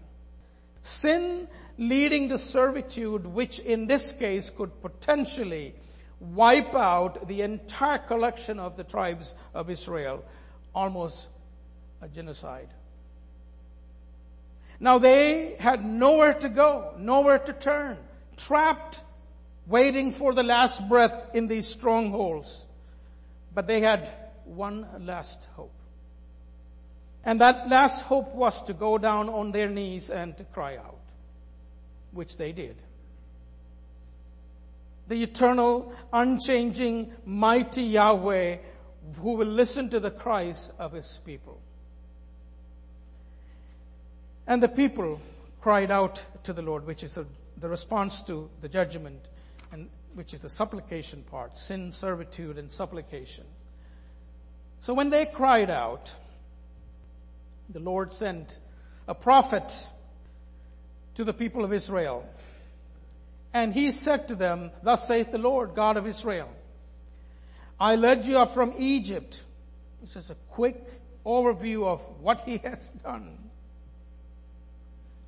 [0.88, 5.74] Sin leading to servitude, which in this case could potentially
[6.18, 10.24] wipe out the entire collection of the tribes of Israel,
[10.74, 11.28] almost
[12.00, 12.70] a genocide.
[14.80, 17.98] Now they had nowhere to go, nowhere to turn,
[18.36, 19.04] trapped,
[19.66, 22.64] waiting for the last breath in these strongholds.
[23.54, 24.08] But they had
[24.46, 25.77] one last hope.
[27.28, 31.02] And that last hope was to go down on their knees and to cry out,
[32.10, 32.76] which they did.
[35.08, 38.56] The eternal, unchanging, mighty Yahweh
[39.20, 41.60] who will listen to the cries of his people.
[44.46, 45.20] And the people
[45.60, 47.26] cried out to the Lord, which is a,
[47.58, 49.28] the response to the judgment,
[49.70, 53.44] and which is the supplication part, sin, servitude, and supplication.
[54.80, 56.14] So when they cried out,
[57.68, 58.58] the Lord sent
[59.06, 59.88] a prophet
[61.14, 62.28] to the people of Israel.
[63.52, 66.48] And he said to them, thus saith the Lord God of Israel,
[67.80, 69.42] I led you up from Egypt.
[70.00, 73.38] This is a quick overview of what he has done.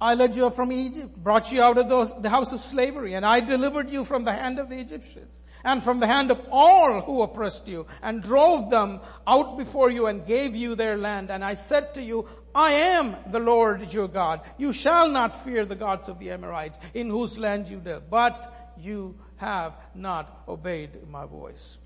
[0.00, 3.14] I led you up from Egypt, brought you out of those, the house of slavery,
[3.14, 6.40] and I delivered you from the hand of the Egyptians and from the hand of
[6.50, 11.30] all who oppressed you and drove them out before you and gave you their land.
[11.30, 14.40] And I said to you, I am the Lord your God.
[14.58, 18.74] You shall not fear the gods of the Amorites in whose land you live, but
[18.78, 21.78] you have not obeyed my voice.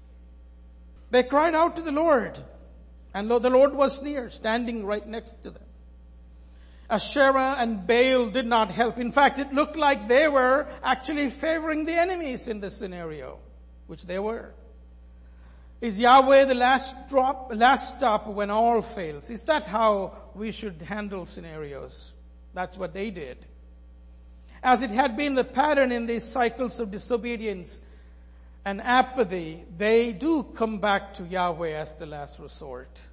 [1.11, 2.39] They cried out to the Lord
[3.15, 5.63] and the Lord was near, standing right next to them.
[6.91, 8.99] Asherah and Baal did not help.
[8.99, 13.39] In fact, it looked like they were actually favoring the enemies in this scenario,
[13.87, 14.53] which they were.
[15.81, 19.29] Is Yahweh the last drop, last stop when all fails?
[19.31, 22.13] Is that how we should handle scenarios?
[22.55, 23.45] That's what they did.
[24.63, 27.83] As it had been the pattern in these cycles of disobedience
[28.65, 33.07] and apathy, they do come back to Yahweh as the last resort.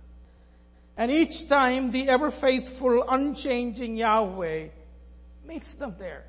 [0.95, 4.67] And each time the ever faithful, unchanging Yahweh
[5.45, 6.23] meets them there.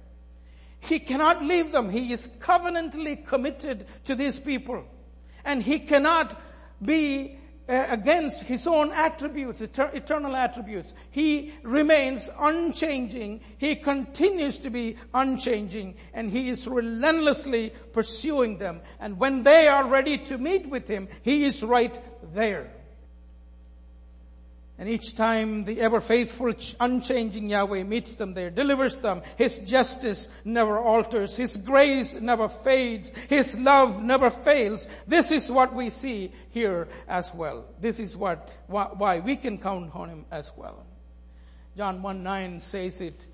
[0.82, 1.90] He cannot leave them.
[1.90, 4.84] He is covenantally committed to these people.
[5.44, 6.40] And he cannot
[6.84, 10.94] be uh, against his own attributes, eternal attributes.
[11.12, 13.40] He remains unchanging.
[13.58, 18.80] He continues to be unchanging and he is relentlessly pursuing them.
[18.98, 21.96] And when they are ready to meet with him, he is right
[22.34, 22.72] there.
[24.82, 29.22] And each time the ever faithful, unchanging Yahweh meets them there, delivers them.
[29.38, 31.36] His justice never alters.
[31.36, 33.10] His grace never fades.
[33.28, 34.88] His love never fails.
[35.06, 37.64] This is what we see here as well.
[37.78, 40.84] This is what, why we can count on Him as well.
[41.76, 43.24] John 1 9 says it,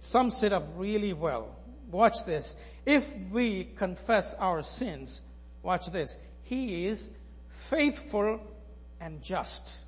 [0.00, 1.54] sums it up really well.
[1.88, 2.56] Watch this.
[2.84, 5.22] If we confess our sins,
[5.62, 6.16] watch this.
[6.42, 7.12] He is
[7.48, 8.40] faithful
[9.00, 9.85] and just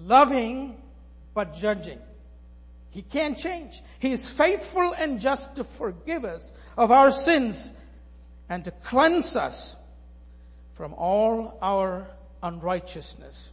[0.00, 0.76] loving,
[1.34, 1.98] but judging.
[2.90, 3.80] He can't change.
[3.98, 7.72] He is faithful and just to forgive us of our sins
[8.48, 9.76] and to cleanse us
[10.72, 12.10] from all our
[12.42, 13.52] unrighteousness.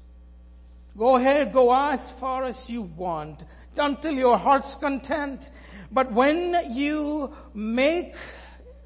[0.97, 3.45] Go ahead, go as far as you want
[3.77, 5.51] until your heart's content.
[5.91, 8.15] But when you make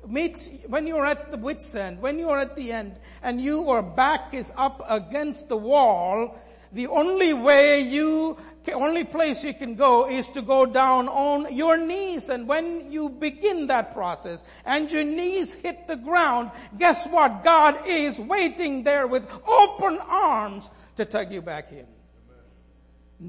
[0.08, 4.34] meet, when you're at the wit's end, when you're at the end, and your back
[4.34, 6.38] is up against the wall,
[6.72, 8.38] the only way you,
[8.74, 12.30] only place you can go is to go down on your knees.
[12.30, 17.44] And when you begin that process and your knees hit the ground, guess what?
[17.44, 21.88] God is waiting there with open arms to tug you back in.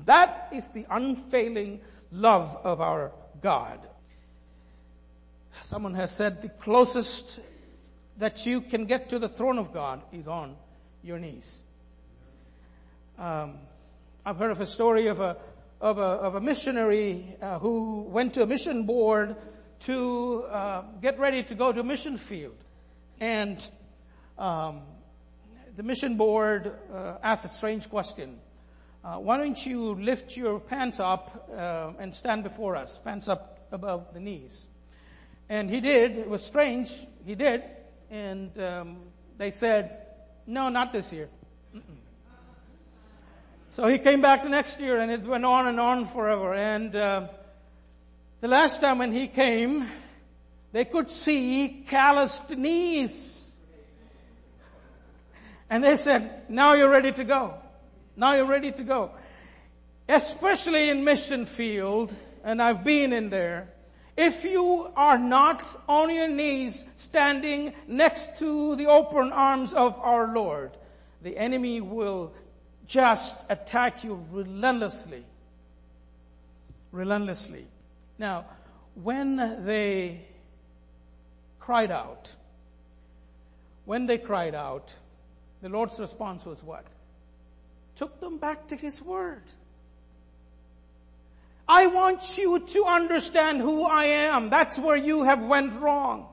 [0.07, 1.81] That is the unfailing
[2.11, 3.81] love of our God.
[5.65, 7.41] Someone has said the closest
[8.19, 10.57] that you can get to the throne of God is on
[11.03, 11.59] your knees.
[13.23, 13.55] Um,
[14.27, 15.37] I've heard of a story of a
[15.81, 19.37] of a, of a missionary uh, who went to a mission board
[19.83, 22.57] to uh, get ready to go to a mission field,
[23.21, 23.65] and
[24.39, 24.81] um,
[25.77, 28.41] the mission board uh, asked a strange question:
[29.05, 33.69] uh, Why don't you lift your pants up uh, and stand before us, pants up
[33.71, 34.67] above the knees?
[35.49, 36.19] And he did.
[36.19, 36.93] It was strange.
[37.25, 37.63] He did,
[38.11, 38.97] and um,
[39.39, 40.09] they said,
[40.45, 41.29] "No, not this year."
[41.73, 42.02] Mm-mm.
[43.73, 46.53] So he came back the next year and it went on and on forever.
[46.53, 47.29] And uh,
[48.43, 49.89] the last time when he came,
[50.73, 53.51] they could see calloused knees.
[55.71, 57.55] And they said, now you're ready to go.
[58.15, 59.13] Now you're ready to go.
[60.07, 62.15] Especially in mission field,
[62.45, 63.73] and I've been in there,
[64.19, 70.35] if you are not on your knees standing next to the open arms of our
[70.35, 70.73] Lord,
[71.23, 72.35] the enemy will
[72.93, 75.25] just attack you relentlessly.
[76.91, 77.65] Relentlessly.
[78.19, 78.45] Now,
[78.95, 80.27] when they
[81.59, 82.37] cried out,
[83.87, 84.95] when they cried out,
[85.63, 86.85] the Lord's response was what?
[87.97, 89.45] Took them back to His Word.
[91.67, 94.51] I want you to understand who I am.
[94.51, 96.29] That's where you have went wrong.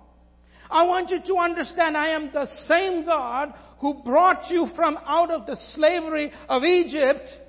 [0.69, 5.31] I want you to understand I am the same God who brought you from out
[5.31, 7.39] of the slavery of Egypt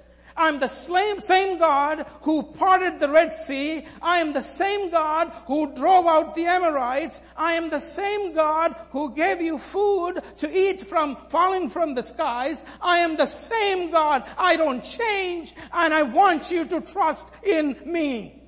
[0.41, 3.85] I'm the same God who parted the Red Sea.
[4.01, 7.21] I am the same God who drove out the Amorites.
[7.37, 12.03] I am the same God who gave you food to eat from falling from the
[12.03, 12.65] skies.
[12.81, 14.25] I am the same God.
[14.39, 18.43] I don't change and I want you to trust in me.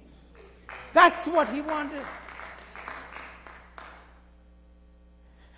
[0.94, 2.04] That's what he wanted.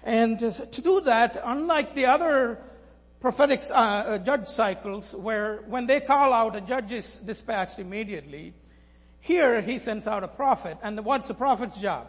[0.05, 2.61] And to do that, unlike the other
[3.20, 8.52] prophetic uh, uh, judge cycles where when they call out, a judge is dispatched immediately.
[9.20, 10.76] Here he sends out a prophet.
[10.82, 12.09] And what's the prophet's job?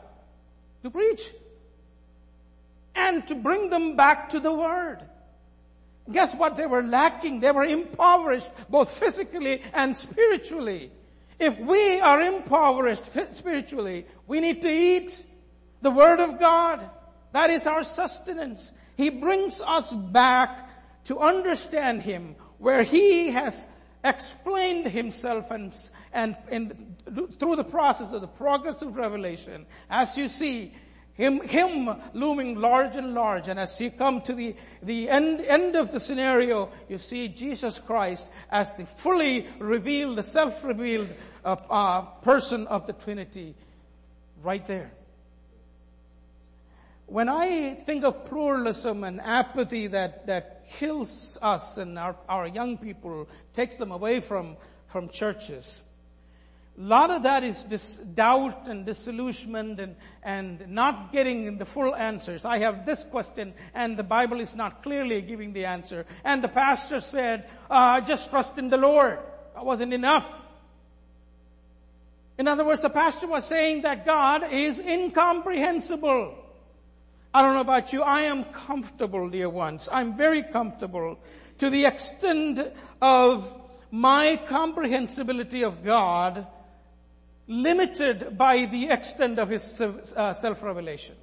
[0.83, 1.31] To preach.
[2.93, 4.99] And to bring them back to the word.
[6.11, 7.39] Guess what they were lacking?
[7.39, 10.91] They were impoverished both physically and spiritually.
[11.39, 15.23] If we are impoverished spiritually, we need to eat
[15.81, 16.89] the word of God.
[17.35, 18.71] That is our sustenance.
[18.95, 20.69] He brings us back
[21.03, 23.67] to understand Him, where He has
[24.05, 25.73] explained Himself and,
[26.13, 26.95] and,
[27.37, 30.71] through the process of the progress of revelation, as you see,
[31.15, 33.49] him, him looming large and large.
[33.49, 37.79] And as you come to the, the end, end of the scenario, you see Jesus
[37.79, 41.09] Christ as the fully revealed, the self-revealed
[41.43, 43.55] uh, uh, person of the Trinity
[44.41, 44.91] right there.
[47.07, 52.77] When I think of pluralism and apathy that, that kills us and our, our young
[52.77, 55.81] people, takes them away from, from churches,
[56.77, 61.95] a lot of that is this doubt and disillusionment and, and not getting the full
[61.95, 62.43] answers.
[62.43, 66.05] I have this question and the Bible is not clearly giving the answer.
[66.25, 69.19] And the pastor said, uh, just trust in the Lord.
[69.53, 70.29] That wasn't enough.
[72.37, 76.35] In other words, the pastor was saying that God is incomprehensible.
[77.35, 78.01] I don't know about you.
[78.01, 79.89] I am comfortable, dear ones.
[79.91, 81.19] I'm very comfortable
[81.57, 82.61] to the extent
[83.01, 83.61] of
[83.91, 86.47] my comprehensibility of God
[87.45, 91.17] limited by the extent of His uh, self-revelation.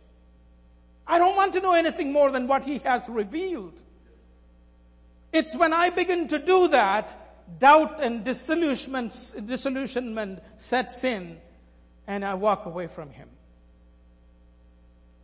[1.06, 3.80] I don't want to know anything more than what He has revealed.
[5.32, 9.14] It's when I begin to do that, doubt and disillusionment,
[9.46, 11.38] disillusionment sets in
[12.06, 13.30] and I walk away from Him.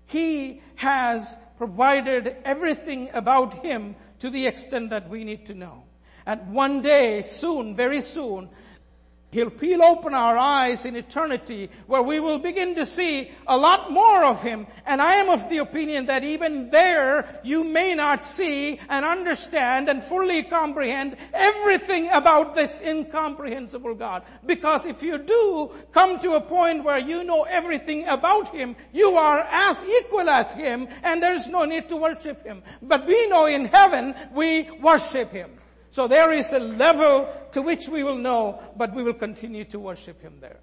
[0.06, 5.82] He has provided everything about Him to the extent that we need to know.
[6.24, 8.48] And one day, soon, very soon,
[9.30, 13.90] He'll peel open our eyes in eternity where we will begin to see a lot
[13.90, 14.66] more of Him.
[14.86, 19.90] And I am of the opinion that even there you may not see and understand
[19.90, 24.22] and fully comprehend everything about this incomprehensible God.
[24.46, 29.10] Because if you do come to a point where you know everything about Him, you
[29.16, 32.62] are as equal as Him and there is no need to worship Him.
[32.80, 35.57] But we know in heaven we worship Him.
[35.90, 39.78] So there is a level to which we will know, but we will continue to
[39.78, 40.58] worship Him there.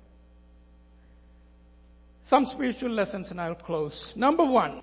[2.23, 4.15] Some spiritual lessons and I'll close.
[4.15, 4.81] Number one,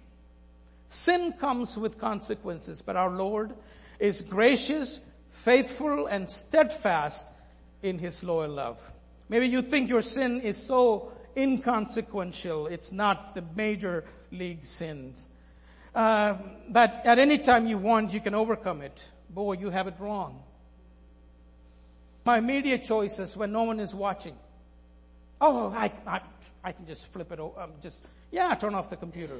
[0.88, 3.52] sin comes with consequences, but our Lord
[3.98, 7.26] is gracious, faithful, and steadfast
[7.82, 8.80] in His loyal love.
[9.28, 15.28] Maybe you think your sin is so inconsequential, it's not the major league sins.
[15.94, 16.34] Uh,
[16.68, 20.42] but at any time you want, you can overcome it boy, you have it wrong.
[22.24, 24.36] My media choices when no one is watching.
[25.40, 26.20] Oh, I, I,
[26.62, 27.60] I can just flip it over.
[27.60, 29.38] Um, just, yeah, turn off the computer.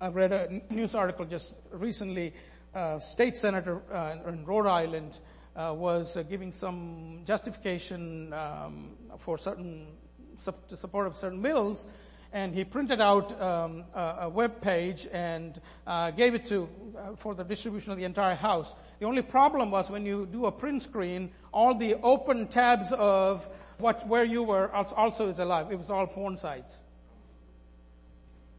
[0.00, 2.32] I read a news article just recently.
[2.74, 5.18] Uh, state senator uh, in Rhode Island
[5.56, 9.86] uh, was uh, giving some justification um, for certain
[10.36, 11.86] support of certain bills,
[12.32, 17.16] and he printed out um, a, a, web page and uh, gave it to uh,
[17.16, 18.74] for the distribution of the entire house.
[18.98, 23.48] The only problem was when you do a print screen, all the open tabs of
[23.78, 25.70] what where you were also is alive.
[25.70, 26.80] It was all porn sites.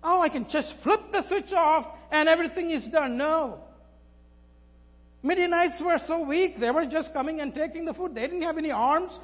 [0.04, 3.18] Oh, I can just flip the switch off and everything is done.
[3.18, 3.64] No.
[5.24, 8.16] Midianites were so weak, they were just coming and taking the food.
[8.16, 9.20] They didn't have any arms.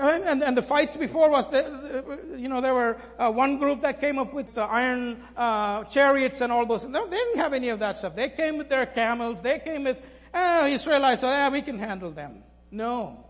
[0.00, 4.00] And, and, the fights before was, the, you know, there were uh, one group that
[4.00, 6.90] came up with the iron uh, chariots and all those.
[6.90, 8.16] They didn't have any of that stuff.
[8.16, 9.42] They came with their camels.
[9.42, 10.00] They came with
[10.32, 11.20] oh, Israelites.
[11.20, 12.42] So yeah, we can handle them.
[12.70, 13.26] No,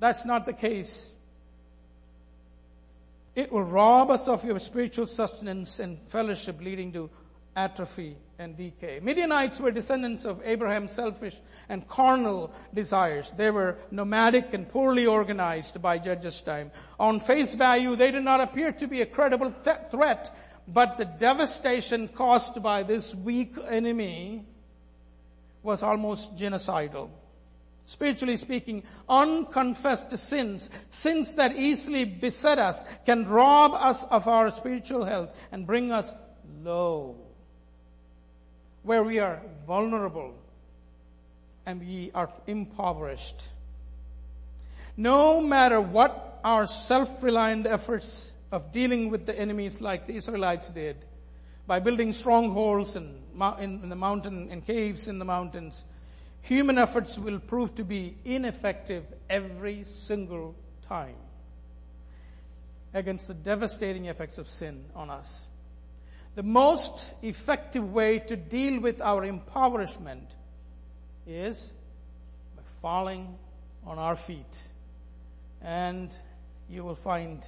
[0.00, 1.10] that's not the case.
[3.36, 7.10] It will rob us of your spiritual sustenance and fellowship, leading to
[7.56, 9.00] atrophy and decay.
[9.00, 11.36] Midianites were descendants of Abraham's selfish
[11.68, 13.30] and carnal desires.
[13.30, 16.70] They were nomadic and poorly organized by Judges' time.
[16.98, 20.36] On face value, they did not appear to be a credible th- threat,
[20.66, 24.46] but the devastation caused by this weak enemy
[25.62, 27.10] was almost genocidal.
[27.86, 35.04] Spiritually speaking, unconfessed sins, sins that easily beset us, can rob us of our spiritual
[35.04, 36.14] health and bring us
[36.62, 37.23] low
[38.84, 40.34] where we are vulnerable
[41.66, 43.48] and we are impoverished.
[44.96, 50.96] No matter what our self-reliant efforts of dealing with the enemies like the Israelites did,
[51.66, 53.22] by building strongholds in,
[53.58, 55.84] in, the mountain and caves in the mountains,
[56.42, 61.16] human efforts will prove to be ineffective every single time
[62.92, 65.46] against the devastating effects of sin on us.
[66.34, 70.28] The most effective way to deal with our impoverishment
[71.26, 71.72] is
[72.56, 73.38] by falling
[73.86, 74.68] on our feet.
[75.62, 76.16] And
[76.68, 77.46] you will find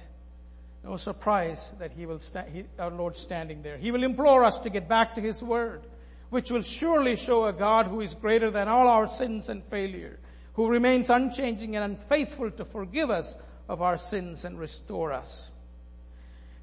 [0.83, 3.77] no surprise that he will sta- he, our Lord standing there.
[3.77, 5.81] He will implore us to get back to his word,
[6.29, 10.17] which will surely show a God who is greater than all our sins and failure,
[10.53, 15.51] who remains unchanging and unfaithful to forgive us of our sins and restore us.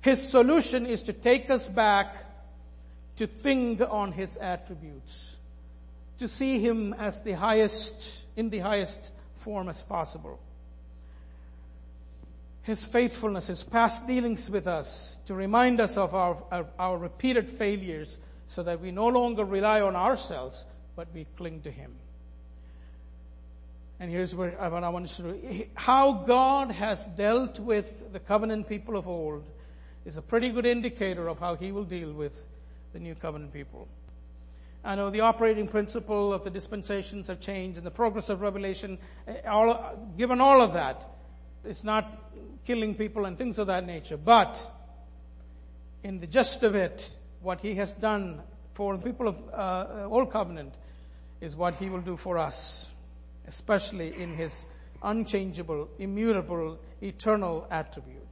[0.04, 2.14] His solution is to take us back
[3.16, 5.38] to think on His attributes,
[6.18, 10.38] to see Him as the highest, in the highest form as possible.
[12.64, 17.48] His faithfulness, His past dealings with us, to remind us of our, our, our repeated
[17.48, 21.94] failures so that we no longer rely on ourselves, but we cling to Him.
[23.98, 25.64] And here's where I want to do.
[25.76, 29.44] How God has dealt with the covenant people of old
[30.04, 32.44] is a pretty good indicator of how he will deal with
[32.92, 33.88] the new covenant people.
[34.84, 38.98] I know the operating principle of the dispensations have changed and the progress of revelation,
[39.26, 41.08] eh, all, given all of that,
[41.64, 42.20] it's not
[42.66, 44.18] killing people and things of that nature.
[44.18, 44.70] But
[46.02, 48.42] in the gist of it, what he has done
[48.74, 50.74] for the people of uh, Old Covenant
[51.40, 52.92] is what he will do for us,
[53.48, 54.66] especially in his
[55.02, 58.23] unchangeable, immutable, eternal attributes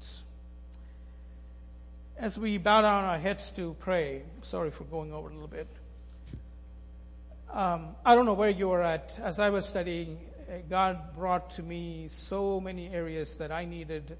[2.22, 5.66] as we bow down our heads to pray, sorry for going over a little bit.
[7.52, 9.18] Um, I don't know where you are at.
[9.20, 14.16] As I was studying, uh, God brought to me so many areas that I needed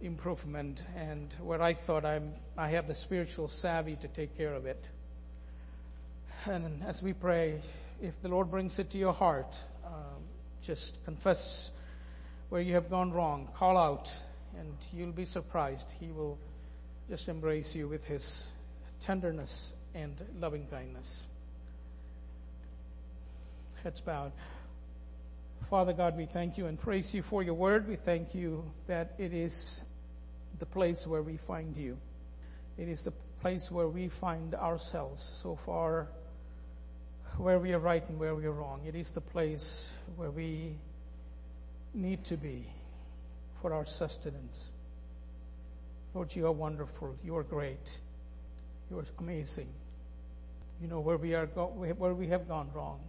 [0.00, 4.64] improvement and where I thought I'm, I have the spiritual savvy to take care of
[4.64, 4.88] it.
[6.44, 7.60] And as we pray,
[8.00, 10.22] if the Lord brings it to your heart, um,
[10.62, 11.72] just confess
[12.48, 14.14] where you have gone wrong, call out,
[14.56, 15.92] and you'll be surprised.
[15.98, 16.38] He will
[17.08, 18.52] just embrace you with his
[19.00, 21.26] tenderness and loving kindness.
[23.82, 24.32] Heads bowed.
[25.68, 27.88] Father God, we thank you and praise you for your word.
[27.88, 29.82] We thank you that it is
[30.58, 31.98] the place where we find you.
[32.76, 36.08] It is the place where we find ourselves so far
[37.36, 38.82] where we are right and where we are wrong.
[38.86, 40.76] It is the place where we
[41.92, 42.66] need to be
[43.60, 44.70] for our sustenance.
[46.14, 47.16] Lord, you are wonderful.
[47.24, 48.00] You are great.
[48.88, 49.68] You are amazing.
[50.80, 53.00] You know where we are, go- where we have gone wrong.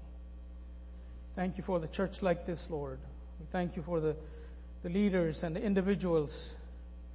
[1.33, 2.99] Thank you for the church like this, Lord.
[3.39, 4.15] We thank you for the,
[4.81, 6.55] the leaders and the individuals.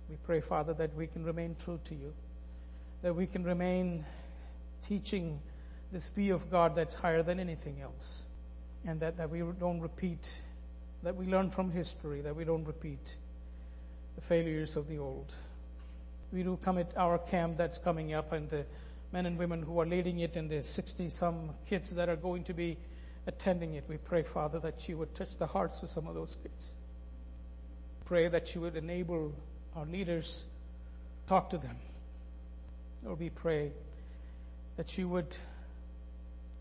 [0.09, 2.15] We pray, Father, that we can remain true to you,
[3.03, 4.05] that we can remain
[4.87, 5.41] teaching
[5.91, 8.25] this view of God that's higher than anything else,
[8.87, 10.41] and that, that we don't repeat,
[11.03, 13.17] that we learn from history, that we don't repeat
[14.15, 15.35] the failures of the old
[16.33, 18.65] we do come at our camp that's coming up and the
[19.13, 22.45] men and women who are leading it and the 60 some kids that are going
[22.45, 22.77] to be
[23.27, 23.85] attending it.
[23.89, 26.75] We pray, Father, that you would touch the hearts of some of those kids.
[28.05, 29.35] Pray that you would enable
[29.75, 30.45] our leaders
[31.27, 31.77] talk to them.
[33.05, 33.73] Lord, we pray
[34.77, 35.37] that you would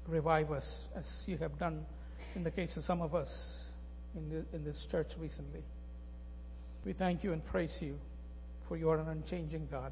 [0.08, 1.86] revive us as you have done
[2.36, 3.72] in the case of some of us
[4.16, 5.64] in, the, in this church recently.
[6.86, 8.00] We thank you and praise you
[8.70, 9.92] for you are an unchanging God.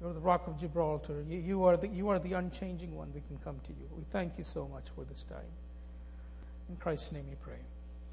[0.00, 1.24] You're the rock of Gibraltar.
[1.28, 3.12] You, you, are the, you are the unchanging one.
[3.12, 3.88] We can come to you.
[3.96, 5.50] We thank you so much for this time.
[6.68, 7.58] In Christ's name we pray.